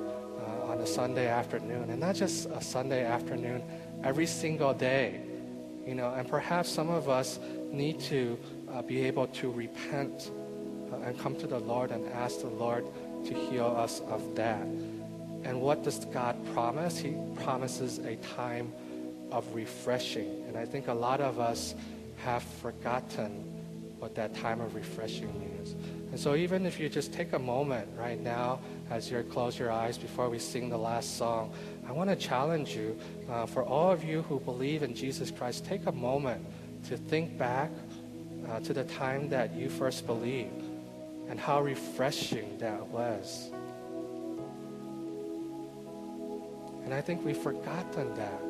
a 0.82 0.88
Sunday 0.88 1.28
afternoon? 1.28 1.90
And 1.90 2.00
not 2.00 2.16
just 2.16 2.48
a 2.48 2.62
Sunday 2.62 3.06
afternoon, 3.06 3.64
every 4.04 4.26
single 4.26 4.74
day. 4.74 5.22
You 5.86 5.96
know, 5.96 6.14
and 6.14 6.28
perhaps 6.28 6.70
some 6.70 6.90
of 6.90 7.10
us 7.10 7.40
need 7.72 8.00
to 8.02 8.38
uh, 8.72 8.82
be 8.82 9.02
able 9.06 9.28
to 9.28 9.52
repent 9.52 10.32
uh, 10.92 10.98
and 10.98 11.18
come 11.20 11.36
to 11.38 11.48
the 11.48 11.60
Lord 11.60 11.92
and 11.92 12.08
ask 12.10 12.42
the 12.42 12.48
Lord 12.48 12.86
to 13.26 13.34
heal 13.34 13.66
us 13.66 14.02
of 14.02 14.36
that. 14.36 14.62
And 15.44 15.62
what 15.62 15.84
does 15.84 16.06
God 16.06 16.36
promise? 16.54 16.98
He 16.98 17.16
promises 17.44 18.00
a 18.00 18.16
time 18.18 18.72
of 19.32 19.56
refreshing. 19.56 20.44
And 20.48 20.58
I 20.58 20.66
think 20.66 20.88
a 20.88 20.94
lot 20.94 21.22
of 21.22 21.40
us 21.40 21.74
have 22.24 22.44
forgotten 22.44 23.32
what 24.00 24.16
that 24.16 24.36
time 24.36 24.62
of 24.62 24.76
refreshing 24.76 25.32
means. 25.40 25.76
And 26.12 26.20
so, 26.20 26.36
even 26.36 26.66
if 26.66 26.78
you 26.78 26.90
just 26.90 27.14
take 27.14 27.32
a 27.32 27.40
moment 27.40 27.88
right 27.98 28.20
now 28.20 28.60
as 28.90 29.10
you 29.10 29.24
close 29.24 29.58
your 29.58 29.72
eyes 29.72 29.98
before 29.98 30.30
we 30.30 30.40
sing 30.40 30.70
the 30.70 30.78
last 30.78 31.18
song, 31.18 31.54
I 31.88 31.94
want 31.94 32.10
to 32.10 32.18
challenge 32.18 32.76
you, 32.76 33.00
uh, 33.30 33.46
for 33.46 33.64
all 33.64 33.92
of 33.92 34.04
you 34.04 34.24
who 34.24 34.40
believe 34.42 34.84
in 34.84 34.94
Jesus 34.94 35.32
Christ, 35.32 35.64
take 35.64 35.86
a 35.86 35.92
moment 35.92 36.46
to 36.90 36.98
think 36.98 37.38
back 37.38 37.72
uh, 38.50 38.60
to 38.60 38.74
the 38.74 38.84
time 38.84 39.30
that 39.30 39.56
you 39.56 39.70
first 39.70 40.06
believed 40.06 40.64
and 41.30 41.40
how 41.40 41.62
refreshing 41.62 42.58
that 42.58 42.86
was. 42.88 43.50
And 46.84 46.94
I 46.94 47.00
think 47.00 47.24
we've 47.24 47.38
forgotten 47.38 48.14
that. 48.16 48.42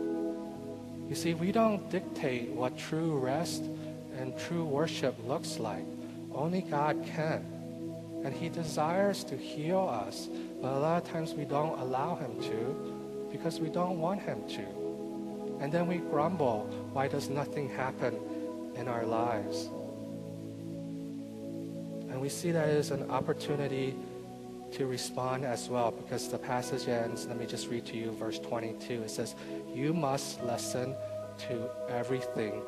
You 1.08 1.15
see, 1.15 1.36
we 1.36 1.52
don't 1.52 1.88
dictate 1.91 2.50
what 2.50 2.76
true 2.76 3.19
rest 3.19 3.63
and 4.17 4.36
true 4.39 4.65
worship 4.65 5.15
looks 5.28 5.60
like. 5.60 5.86
Only 6.34 6.62
God 6.62 7.06
can. 7.06 7.45
And 8.23 8.34
He 8.34 8.49
desires 8.49 9.23
to 9.25 9.38
heal 9.38 9.88
us, 9.88 10.29
but 10.62 10.73
a 10.73 10.79
lot 10.79 11.03
of 11.03 11.10
times 11.10 11.34
we 11.34 11.45
don't 11.45 11.79
allow 11.79 12.15
Him 12.15 12.39
to 12.41 13.29
because 13.31 13.60
we 13.60 13.69
don't 13.69 13.99
want 13.99 14.21
Him 14.21 14.47
to. 14.49 14.81
And 15.62 15.71
then 15.71 15.88
we 15.88 15.97
grumble, 15.97 16.67
why 16.91 17.07
does 17.07 17.29
nothing 17.29 17.69
happen 17.69 18.19
in 18.75 18.88
our 18.88 19.05
lives? 19.05 19.69
And 22.10 22.19
we 22.19 22.29
see 22.29 22.51
that 22.51 22.67
as 22.67 22.91
an 22.91 23.10
opportunity 23.10 23.95
to 24.73 24.86
respond 24.86 25.45
as 25.45 25.69
well 25.69 25.91
because 25.91 26.29
the 26.29 26.38
passage 26.38 26.88
ends. 26.88 27.25
Let 27.27 27.38
me 27.38 27.45
just 27.45 27.69
read 27.69 27.86
to 27.88 27.97
you 27.97 28.12
verse 28.12 28.39
22. 28.39 29.03
It 29.03 29.12
says, 29.12 29.36
You 29.73 29.93
must 29.93 30.41
listen 30.43 30.95
to 31.47 31.69
everything 31.89 32.62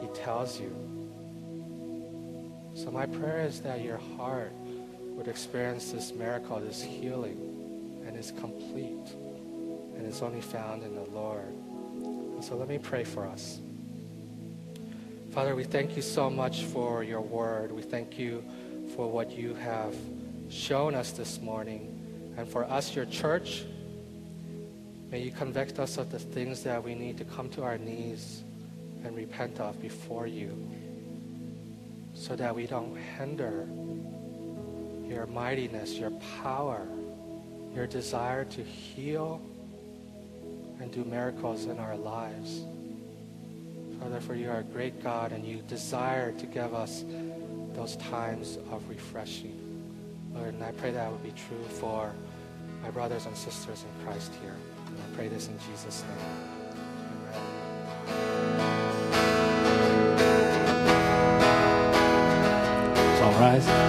he 0.00 0.06
tells 0.08 0.60
you. 0.60 0.74
So, 2.74 2.90
my 2.90 3.06
prayer 3.06 3.44
is 3.44 3.60
that 3.62 3.82
your 3.82 3.98
heart 4.16 4.52
would 5.18 5.26
experience 5.26 5.90
this 5.90 6.14
miracle, 6.14 6.60
this 6.60 6.80
healing, 6.80 8.04
and 8.06 8.16
it's 8.16 8.30
complete. 8.30 9.10
And 9.96 10.06
it's 10.06 10.22
only 10.22 10.40
found 10.40 10.84
in 10.84 10.94
the 10.94 11.10
Lord. 11.10 11.52
And 12.04 12.44
so, 12.44 12.54
let 12.54 12.68
me 12.68 12.78
pray 12.78 13.02
for 13.02 13.26
us. 13.26 13.58
Father, 15.32 15.56
we 15.56 15.64
thank 15.64 15.96
you 15.96 16.02
so 16.02 16.30
much 16.30 16.62
for 16.62 17.02
your 17.02 17.20
word. 17.20 17.72
We 17.72 17.82
thank 17.82 18.16
you 18.16 18.44
for 18.94 19.10
what 19.10 19.32
you 19.32 19.54
have 19.54 19.96
shown 20.50 20.94
us 20.94 21.10
this 21.10 21.40
morning. 21.40 22.34
And 22.38 22.48
for 22.48 22.62
us, 22.64 22.94
your 22.94 23.06
church, 23.06 23.64
may 25.10 25.20
you 25.20 25.32
convict 25.32 25.80
us 25.80 25.98
of 25.98 26.12
the 26.12 26.20
things 26.20 26.62
that 26.62 26.80
we 26.80 26.94
need 26.94 27.18
to 27.18 27.24
come 27.24 27.50
to 27.50 27.64
our 27.64 27.76
knees 27.76 28.44
and 29.04 29.16
repent 29.16 29.58
of 29.58 29.82
before 29.82 30.28
you 30.28 30.56
so 32.14 32.36
that 32.36 32.54
we 32.54 32.68
don't 32.68 32.96
hinder 33.18 33.66
your 35.18 35.26
mightiness, 35.26 35.94
your 35.94 36.12
power, 36.44 36.86
your 37.74 37.88
desire 37.88 38.44
to 38.44 38.62
heal 38.62 39.42
and 40.78 40.92
do 40.92 41.02
miracles 41.02 41.64
in 41.64 41.80
our 41.80 41.96
lives. 41.96 42.62
Father, 43.98 44.20
for 44.20 44.36
you 44.36 44.48
are 44.48 44.60
a 44.60 44.62
great 44.62 45.02
God 45.02 45.32
and 45.32 45.44
you 45.44 45.56
desire 45.62 46.30
to 46.30 46.46
give 46.46 46.72
us 46.72 47.04
those 47.72 47.96
times 47.96 48.58
of 48.70 48.88
refreshing. 48.88 49.58
Lord, 50.32 50.54
and 50.54 50.62
I 50.62 50.70
pray 50.70 50.92
that 50.92 51.10
would 51.10 51.24
be 51.24 51.32
true 51.32 51.64
for 51.64 52.14
my 52.84 52.90
brothers 52.90 53.26
and 53.26 53.36
sisters 53.36 53.82
in 53.82 54.06
Christ 54.06 54.32
here. 54.40 54.54
And 54.86 54.98
I 54.98 55.16
pray 55.16 55.26
this 55.26 55.48
in 55.48 55.58
Jesus' 55.68 56.04
name. 56.04 56.12
Amen. 57.34 57.58
rise. 63.40 63.87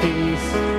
Peace. 0.00 0.71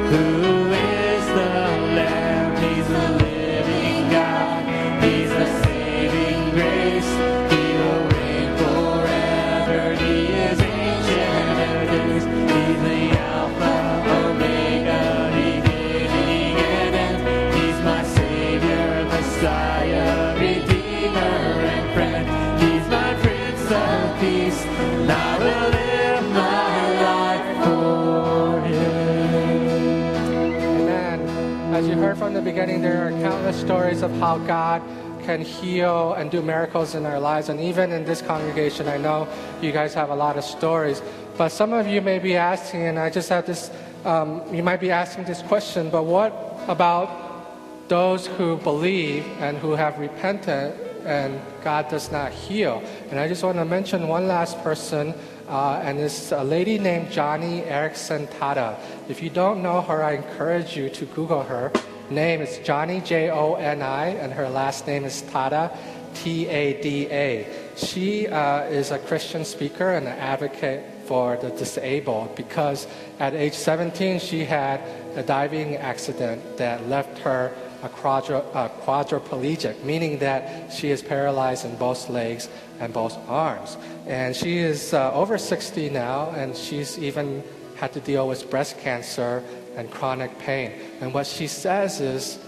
Beginning, 32.44 32.82
there 32.82 33.08
are 33.08 33.12
countless 33.22 33.58
stories 33.58 34.02
of 34.02 34.12
how 34.18 34.38
God 34.40 34.82
can 35.24 35.40
heal 35.40 36.12
and 36.14 36.30
do 36.30 36.42
miracles 36.42 36.94
in 36.94 37.06
our 37.06 37.18
lives. 37.18 37.48
And 37.48 37.58
even 37.62 37.94
in 37.94 38.04
this 38.04 38.22
congregation, 38.22 38.90
I 38.90 38.98
know 38.98 39.30
you 39.62 39.72
guys 39.72 39.94
have 39.94 40.10
a 40.10 40.16
lot 40.16 40.38
of 40.38 40.44
stories. 40.44 41.02
But 41.38 41.50
some 41.50 41.72
of 41.72 41.88
you 41.88 42.02
may 42.02 42.20
be 42.20 42.36
asking, 42.36 42.82
and 42.82 43.00
I 43.00 43.10
just 43.10 43.30
have 43.30 43.46
this, 43.46 43.72
um, 44.04 44.42
you 44.54 44.62
might 44.62 44.82
be 44.82 44.92
asking 44.92 45.24
this 45.24 45.42
question, 45.44 45.90
but 45.90 46.04
what 46.04 46.34
about 46.68 47.88
those 47.88 48.28
who 48.28 48.58
believe 48.58 49.26
and 49.40 49.58
who 49.58 49.72
have 49.72 49.98
repented 49.98 50.74
and 51.06 51.40
God 51.64 51.88
does 51.88 52.12
not 52.12 52.34
heal? 52.34 52.84
And 53.10 53.22
I 53.22 53.30
just 53.30 53.42
want 53.44 53.58
to 53.58 53.66
mention 53.66 54.10
one 54.10 54.28
last 54.28 54.62
person 54.64 55.14
uh, 55.48 55.82
and 55.82 55.98
it's 55.98 56.34
a 56.34 56.44
lady 56.44 56.78
named 56.78 57.08
Joni 57.08 57.66
Eareckson 57.68 58.28
Tada. 58.34 58.78
If 59.08 59.24
you 59.24 59.30
don't 59.30 59.64
know 59.64 59.80
her, 59.80 60.04
I 60.04 60.16
encourage 60.16 60.76
you 60.76 60.90
to 60.90 61.06
Google 61.06 61.44
her. 61.44 61.72
Her 62.14 62.20
name 62.20 62.42
is 62.42 62.60
Joni 62.60 63.04
J 63.04 63.32
O 63.32 63.56
N 63.56 63.82
I, 63.82 64.10
and 64.10 64.32
her 64.32 64.48
last 64.48 64.86
name 64.86 65.04
is 65.04 65.24
Tada, 65.24 65.76
T 66.14 66.48
A 66.48 66.80
D 66.80 67.08
A. 67.10 67.48
She 67.76 68.28
uh, 68.28 68.66
is 68.66 68.92
a 68.92 69.00
Christian 69.00 69.44
speaker 69.44 69.90
and 69.90 70.08
an 70.08 70.20
advocate 70.20 70.86
for 71.08 71.38
the 71.38 71.50
disabled 71.50 72.36
because 72.36 72.86
at 73.20 73.34
age 73.34 73.56
17 73.56 74.20
she 74.20 74.46
had 74.46 74.80
a 75.16 75.24
diving 75.24 75.78
accident 75.78 76.58
that 76.58 76.88
left 76.88 77.18
her 77.18 77.52
a 77.82 77.90
quadru- 77.90 78.46
quadriplegic, 78.86 79.84
meaning 79.84 80.20
that 80.20 80.72
she 80.72 80.92
is 80.92 81.02
paralyzed 81.02 81.66
in 81.66 81.76
both 81.78 82.10
legs 82.10 82.48
and 82.80 82.94
both 82.94 83.18
arms. 83.28 83.76
And 84.06 84.36
she 84.36 84.60
is 84.60 84.94
uh, 84.94 85.12
over 85.14 85.40
60 85.40 85.90
now, 85.90 86.30
and 86.30 86.56
she's 86.56 87.00
even 87.00 87.42
had 87.76 87.92
to 87.94 88.00
deal 88.00 88.28
with 88.28 88.52
breast 88.52 88.78
cancer 88.80 89.44
and 89.76 89.90
chronic 89.92 90.38
pain. 90.40 90.72
And 91.02 91.14
what 91.14 91.28
she 91.28 91.48
says 91.48 92.00
is, 92.02 92.40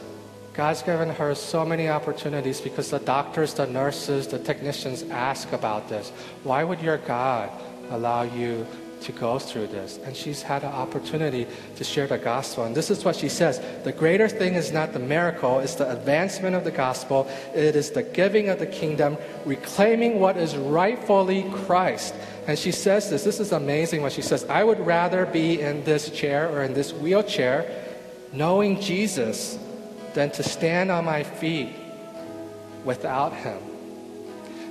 God's 0.54 0.82
given 0.84 1.10
her 1.10 1.36
so 1.36 1.66
many 1.66 1.90
opportunities 1.90 2.62
because 2.62 2.90
the 2.90 3.00
doctors, 3.00 3.54
the 3.54 3.68
nurses, 3.68 4.28
the 4.28 4.40
technicians 4.40 5.04
ask 5.04 5.52
about 5.52 5.90
this. 5.90 6.12
Why 6.44 6.64
would 6.64 6.80
your 6.82 6.98
God 7.00 7.50
allow 7.90 8.24
you 8.24 8.66
to 9.06 9.12
go 9.12 9.40
through 9.40 9.68
this? 9.68 10.00
And 10.04 10.16
she's 10.16 10.42
had 10.42 10.64
an 10.64 10.72
opportunity 10.72 11.48
to 11.78 11.84
share 11.84 12.06
the 12.06 12.18
gospel. 12.18 12.66
And 12.66 12.76
this 12.76 12.92
is 12.92 13.04
what 13.04 13.16
she 13.16 13.30
says 13.30 13.60
The 13.84 13.92
greater 13.92 14.28
thing 14.28 14.54
is 14.54 14.72
not 14.72 14.94
the 14.94 15.00
miracle, 15.00 15.60
it's 15.60 15.76
the 15.76 15.92
advancement 15.92 16.56
of 16.56 16.64
the 16.64 16.72
gospel. 16.72 17.28
It 17.54 17.76
is 17.76 17.92
the 17.92 18.04
giving 18.04 18.50
of 18.50 18.60
the 18.60 18.68
kingdom, 18.68 19.18
reclaiming 19.46 20.20
what 20.20 20.38
is 20.38 20.56
rightfully 20.56 21.50
Christ. 21.66 22.14
And 22.48 22.60
she 22.60 22.72
says 22.72 23.10
this 23.10 23.24
this 23.24 23.40
is 23.40 23.52
amazing 23.52 24.02
what 24.02 24.12
she 24.12 24.22
says. 24.22 24.46
I 24.46 24.64
would 24.64 24.80
rather 24.86 25.26
be 25.26 25.62
in 25.62 25.84
this 25.84 26.10
chair 26.10 26.50
or 26.50 26.64
in 26.64 26.74
this 26.74 26.94
wheelchair 26.94 27.84
knowing 28.34 28.82
Jesus 28.82 29.58
than 30.14 30.32
to 30.32 30.44
stand 30.44 30.92
on 30.92 31.06
my 31.06 31.24
feet 31.24 31.74
without 32.84 33.34
him. 33.34 33.60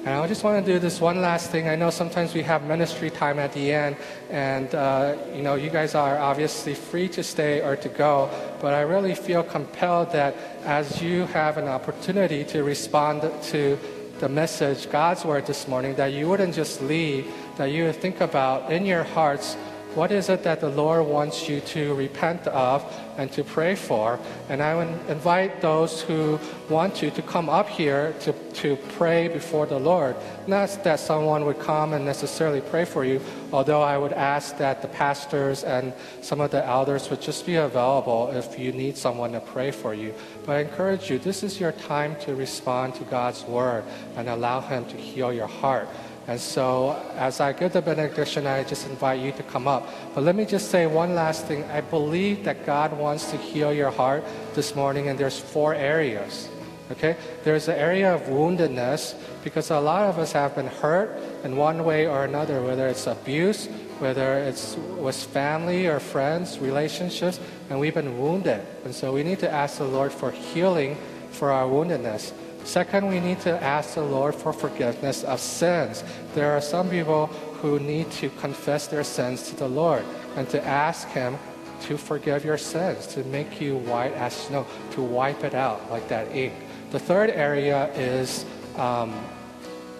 And 0.04 0.12
I 0.20 0.26
just 0.26 0.44
want 0.44 0.62
to 0.62 0.70
do 0.70 0.78
this 0.78 1.00
one 1.00 1.22
last 1.22 1.50
thing. 1.50 1.66
I 1.66 1.76
know 1.76 1.88
sometimes 1.88 2.34
we 2.34 2.42
have 2.42 2.62
ministry 2.64 3.08
time 3.08 3.38
at 3.38 3.54
the 3.54 3.72
end, 3.72 3.96
and 4.28 4.74
uh, 4.74 5.16
you 5.34 5.40
know, 5.40 5.54
you 5.54 5.70
guys 5.70 5.94
are 5.94 6.18
obviously 6.18 6.74
free 6.74 7.08
to 7.08 7.22
stay 7.22 7.62
or 7.62 7.74
to 7.76 7.88
go, 7.88 8.28
but 8.60 8.74
I 8.74 8.82
really 8.82 9.14
feel 9.14 9.42
compelled 9.42 10.12
that 10.12 10.36
as 10.64 11.00
you 11.00 11.24
have 11.32 11.56
an 11.56 11.68
opportunity 11.68 12.44
to 12.44 12.62
respond 12.62 13.22
to 13.44 13.78
the 14.18 14.28
message, 14.28 14.90
God's 14.90 15.24
word 15.24 15.46
this 15.46 15.66
morning, 15.66 15.94
that 15.94 16.12
you 16.12 16.28
wouldn't 16.28 16.54
just 16.54 16.82
leave, 16.82 17.32
that 17.56 17.72
you 17.72 17.84
would 17.84 17.96
think 17.96 18.20
about 18.20 18.70
in 18.70 18.84
your 18.84 19.04
hearts 19.04 19.56
what 19.94 20.10
is 20.10 20.28
it 20.28 20.42
that 20.42 20.60
the 20.60 20.68
Lord 20.68 21.06
wants 21.06 21.48
you 21.48 21.60
to 21.60 21.94
repent 21.94 22.46
of 22.48 22.84
and 23.16 23.30
to 23.32 23.44
pray 23.44 23.74
for? 23.74 24.18
And 24.48 24.60
I 24.62 24.74
would 24.74 24.88
invite 25.08 25.60
those 25.60 26.02
who 26.02 26.40
want 26.68 26.96
to 26.96 27.10
to 27.10 27.22
come 27.22 27.48
up 27.48 27.68
here 27.68 28.14
to, 28.20 28.32
to 28.32 28.76
pray 28.96 29.28
before 29.28 29.66
the 29.66 29.78
Lord. 29.78 30.16
Not 30.46 30.82
that 30.84 30.98
someone 30.98 31.44
would 31.44 31.60
come 31.60 31.92
and 31.92 32.04
necessarily 32.04 32.60
pray 32.60 32.84
for 32.84 33.04
you, 33.04 33.20
although 33.52 33.82
I 33.82 33.96
would 33.96 34.12
ask 34.12 34.58
that 34.58 34.82
the 34.82 34.88
pastors 34.88 35.62
and 35.62 35.92
some 36.22 36.40
of 36.40 36.50
the 36.50 36.64
elders 36.64 37.08
would 37.10 37.20
just 37.20 37.46
be 37.46 37.56
available 37.56 38.30
if 38.32 38.58
you 38.58 38.72
need 38.72 38.96
someone 38.96 39.32
to 39.32 39.40
pray 39.40 39.70
for 39.70 39.94
you. 39.94 40.12
But 40.44 40.56
I 40.56 40.60
encourage 40.60 41.10
you, 41.10 41.18
this 41.18 41.42
is 41.42 41.60
your 41.60 41.72
time 41.72 42.16
to 42.20 42.34
respond 42.34 42.96
to 42.96 43.04
God's 43.04 43.44
word 43.44 43.84
and 44.16 44.28
allow 44.28 44.60
Him 44.60 44.84
to 44.86 44.96
heal 44.96 45.32
your 45.32 45.46
heart. 45.46 45.88
And 46.26 46.40
so, 46.40 46.96
as 47.16 47.40
I 47.40 47.52
give 47.52 47.74
the 47.74 47.82
benediction, 47.82 48.46
I 48.46 48.64
just 48.64 48.86
invite 48.88 49.20
you 49.20 49.32
to 49.32 49.42
come 49.42 49.68
up. 49.68 49.86
But 50.14 50.24
let 50.24 50.34
me 50.34 50.46
just 50.46 50.70
say 50.70 50.86
one 50.86 51.14
last 51.14 51.44
thing. 51.44 51.64
I 51.64 51.82
believe 51.82 52.44
that 52.44 52.64
God 52.64 52.96
wants 52.96 53.30
to 53.30 53.36
heal 53.36 53.74
your 53.74 53.90
heart 53.90 54.24
this 54.54 54.74
morning, 54.74 55.08
and 55.08 55.18
there's 55.18 55.38
four 55.38 55.74
areas. 55.74 56.48
Okay? 56.90 57.16
There's 57.44 57.66
the 57.66 57.78
area 57.78 58.14
of 58.14 58.22
woundedness, 58.22 59.14
because 59.42 59.70
a 59.70 59.80
lot 59.80 60.08
of 60.08 60.18
us 60.18 60.32
have 60.32 60.54
been 60.54 60.66
hurt 60.66 61.20
in 61.44 61.56
one 61.56 61.84
way 61.84 62.06
or 62.06 62.24
another, 62.24 62.62
whether 62.62 62.88
it's 62.88 63.06
abuse, 63.06 63.68
whether 63.98 64.38
it's 64.38 64.76
with 64.76 65.16
family 65.16 65.86
or 65.86 66.00
friends, 66.00 66.58
relationships, 66.58 67.38
and 67.68 67.78
we've 67.78 67.94
been 67.94 68.18
wounded. 68.18 68.64
And 68.84 68.94
so 68.94 69.12
we 69.12 69.22
need 69.22 69.40
to 69.40 69.50
ask 69.50 69.76
the 69.76 69.84
Lord 69.84 70.10
for 70.10 70.30
healing 70.30 70.96
for 71.30 71.50
our 71.50 71.66
woundedness. 71.66 72.32
Second, 72.64 73.08
we 73.08 73.20
need 73.20 73.40
to 73.40 73.62
ask 73.62 73.94
the 73.94 74.02
Lord 74.02 74.34
for 74.34 74.52
forgiveness 74.52 75.22
of 75.22 75.38
sins. 75.38 76.02
There 76.34 76.52
are 76.52 76.60
some 76.60 76.88
people 76.88 77.26
who 77.60 77.78
need 77.78 78.10
to 78.12 78.30
confess 78.30 78.86
their 78.86 79.04
sins 79.04 79.48
to 79.50 79.56
the 79.56 79.68
Lord 79.68 80.04
and 80.36 80.48
to 80.48 80.64
ask 80.64 81.06
Him 81.08 81.38
to 81.82 81.98
forgive 81.98 82.44
your 82.44 82.56
sins, 82.56 83.06
to 83.08 83.22
make 83.24 83.60
you 83.60 83.76
white 83.76 84.14
as 84.14 84.32
snow, 84.32 84.66
to 84.92 85.02
wipe 85.02 85.44
it 85.44 85.54
out 85.54 85.90
like 85.90 86.08
that 86.08 86.34
ink. 86.34 86.54
The 86.90 86.98
third 86.98 87.30
area 87.30 87.92
is 87.94 88.46
um, 88.76 89.12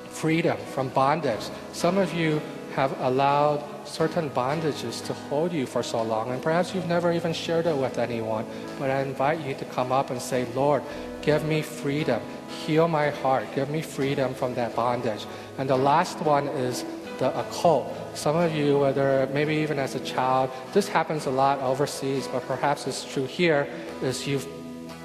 freedom 0.09 0.57
from 0.73 0.89
bondage. 0.89 1.45
Some 1.73 1.99
of 1.99 2.15
you 2.15 2.41
have 2.75 2.99
allowed 3.01 3.63
certain 3.85 4.31
bondages 4.31 5.05
to 5.07 5.13
hold 5.13 5.53
you 5.53 5.67
for 5.67 5.83
so 5.83 6.03
long, 6.03 6.31
and 6.31 6.43
perhaps 6.43 6.75
you've 6.75 6.89
never 6.89 7.13
even 7.13 7.33
shared 7.33 7.67
it 7.67 7.77
with 7.77 7.99
anyone. 7.99 8.47
But 8.79 8.91
I 8.91 9.03
invite 9.03 9.41
you 9.41 9.55
to 9.55 9.65
come 9.67 9.93
up 9.93 10.11
and 10.11 10.21
say, 10.21 10.47
Lord, 10.55 10.83
give 11.23 11.45
me 11.45 11.63
freedom. 11.63 12.21
Heal 12.67 12.89
my 12.89 13.11
heart. 13.11 13.47
Give 13.55 13.71
me 13.71 13.83
freedom 13.83 14.35
from 14.35 14.55
that 14.55 14.75
bondage. 14.75 15.27
And 15.59 15.69
the 15.69 15.77
last 15.77 16.21
one 16.21 16.49
is 16.49 16.85
the 17.19 17.39
occult. 17.39 17.93
Some 18.15 18.37
of 18.37 18.55
you, 18.55 18.79
whether 18.79 19.29
maybe 19.33 19.55
even 19.57 19.79
as 19.79 19.95
a 19.95 20.01
child, 20.01 20.51
this 20.73 20.89
happens 20.89 21.27
a 21.27 21.31
lot 21.31 21.61
overseas, 21.61 22.27
but 22.29 22.47
perhaps 22.47 22.87
it's 22.87 23.05
true 23.05 23.27
here, 23.27 23.69
is 24.03 24.27
you've 24.27 24.49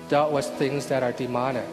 dealt 0.10 0.32
with 0.32 0.46
things 0.58 0.88
that 0.88 1.04
are 1.04 1.12
demonic. 1.12 1.66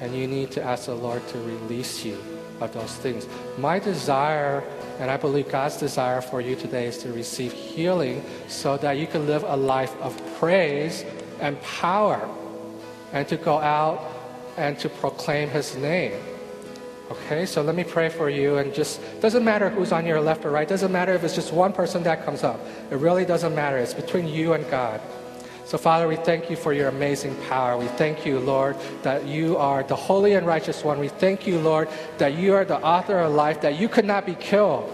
And 0.00 0.14
you 0.14 0.26
need 0.26 0.50
to 0.52 0.62
ask 0.62 0.86
the 0.86 0.94
Lord 0.94 1.26
to 1.28 1.38
release 1.38 2.04
you 2.04 2.18
of 2.60 2.72
those 2.72 2.94
things. 2.96 3.26
My 3.58 3.78
desire, 3.78 4.62
and 5.00 5.10
I 5.10 5.16
believe 5.16 5.48
God's 5.48 5.78
desire 5.78 6.20
for 6.20 6.42
you 6.42 6.54
today, 6.54 6.86
is 6.86 6.98
to 6.98 7.12
receive 7.12 7.52
healing 7.52 8.22
so 8.48 8.76
that 8.76 8.98
you 8.98 9.06
can 9.06 9.26
live 9.26 9.42
a 9.44 9.56
life 9.56 9.96
of 10.02 10.14
praise 10.38 11.06
and 11.40 11.60
power 11.62 12.28
and 13.14 13.26
to 13.28 13.38
go 13.38 13.58
out 13.58 14.04
and 14.58 14.78
to 14.78 14.90
proclaim 14.90 15.48
His 15.48 15.74
name. 15.74 16.12
Okay, 17.10 17.46
so 17.46 17.62
let 17.62 17.74
me 17.74 17.82
pray 17.82 18.10
for 18.10 18.28
you 18.28 18.58
and 18.58 18.74
just 18.74 19.00
doesn't 19.22 19.42
matter 19.42 19.70
who's 19.70 19.90
on 19.90 20.04
your 20.04 20.20
left 20.20 20.44
or 20.44 20.50
right, 20.50 20.68
doesn't 20.68 20.92
matter 20.92 21.14
if 21.14 21.24
it's 21.24 21.34
just 21.34 21.50
one 21.50 21.72
person 21.72 22.02
that 22.02 22.24
comes 22.24 22.44
up. 22.44 22.60
It 22.90 22.96
really 22.96 23.24
doesn't 23.24 23.54
matter. 23.54 23.78
It's 23.78 23.94
between 23.94 24.28
you 24.28 24.52
and 24.52 24.70
God. 24.70 25.00
So, 25.70 25.78
Father, 25.78 26.08
we 26.08 26.16
thank 26.16 26.50
you 26.50 26.56
for 26.56 26.72
your 26.72 26.88
amazing 26.88 27.36
power. 27.48 27.78
We 27.78 27.86
thank 27.86 28.26
you, 28.26 28.40
Lord, 28.40 28.76
that 29.04 29.24
you 29.24 29.56
are 29.56 29.84
the 29.84 29.94
holy 29.94 30.32
and 30.34 30.44
righteous 30.44 30.82
one. 30.82 30.98
We 30.98 31.06
thank 31.06 31.46
you, 31.46 31.60
Lord, 31.60 31.88
that 32.18 32.34
you 32.34 32.54
are 32.54 32.64
the 32.64 32.82
author 32.82 33.20
of 33.20 33.34
life, 33.34 33.60
that 33.60 33.78
you 33.78 33.88
could 33.88 34.04
not 34.04 34.26
be 34.26 34.34
killed. 34.34 34.90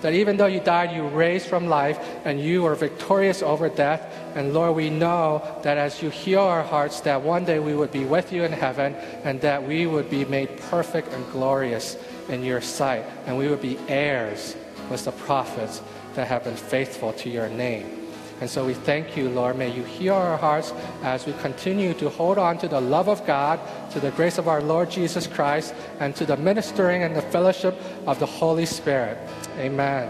That 0.00 0.14
even 0.14 0.36
though 0.36 0.46
you 0.46 0.58
died, 0.58 0.90
you 0.90 1.06
raised 1.06 1.46
from 1.46 1.68
life 1.68 2.00
and 2.24 2.40
you 2.40 2.62
were 2.62 2.74
victorious 2.74 3.44
over 3.44 3.68
death. 3.68 4.12
And 4.34 4.52
Lord, 4.52 4.74
we 4.74 4.90
know 4.90 5.60
that 5.62 5.78
as 5.78 6.02
you 6.02 6.10
heal 6.10 6.40
our 6.40 6.64
hearts, 6.64 6.98
that 7.02 7.22
one 7.22 7.44
day 7.44 7.60
we 7.60 7.76
would 7.76 7.92
be 7.92 8.04
with 8.04 8.32
you 8.32 8.42
in 8.42 8.50
heaven 8.50 8.96
and 9.22 9.40
that 9.42 9.62
we 9.62 9.86
would 9.86 10.10
be 10.10 10.24
made 10.24 10.58
perfect 10.62 11.12
and 11.12 11.24
glorious 11.30 11.96
in 12.28 12.42
your 12.42 12.60
sight, 12.60 13.04
and 13.26 13.38
we 13.38 13.46
would 13.46 13.62
be 13.62 13.78
heirs 13.86 14.56
with 14.90 15.04
the 15.04 15.12
prophets 15.12 15.80
that 16.14 16.26
have 16.26 16.42
been 16.42 16.56
faithful 16.56 17.12
to 17.12 17.30
your 17.30 17.48
name. 17.48 17.97
And 18.40 18.48
so 18.48 18.64
we 18.64 18.74
thank 18.74 19.16
you, 19.16 19.28
Lord. 19.28 19.56
May 19.56 19.74
you 19.74 19.82
heal 19.82 20.14
our 20.14 20.36
hearts 20.36 20.72
as 21.02 21.26
we 21.26 21.32
continue 21.34 21.92
to 21.94 22.08
hold 22.08 22.38
on 22.38 22.58
to 22.58 22.68
the 22.68 22.80
love 22.80 23.08
of 23.08 23.26
God, 23.26 23.58
to 23.90 24.00
the 24.00 24.12
grace 24.12 24.38
of 24.38 24.46
our 24.46 24.62
Lord 24.62 24.90
Jesus 24.90 25.26
Christ, 25.26 25.74
and 25.98 26.14
to 26.16 26.24
the 26.24 26.36
ministering 26.36 27.02
and 27.02 27.16
the 27.16 27.22
fellowship 27.22 27.80
of 28.06 28.18
the 28.20 28.26
Holy 28.26 28.66
Spirit. 28.66 29.18
Amen. 29.58 30.08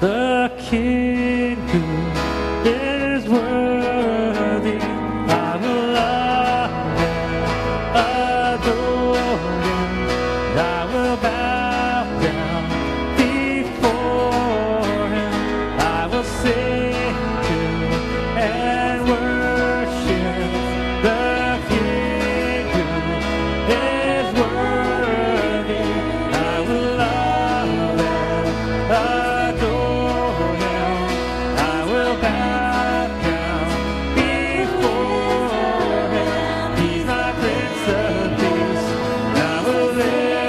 The 0.00 0.52
King 0.58 1.56
who 1.68 2.11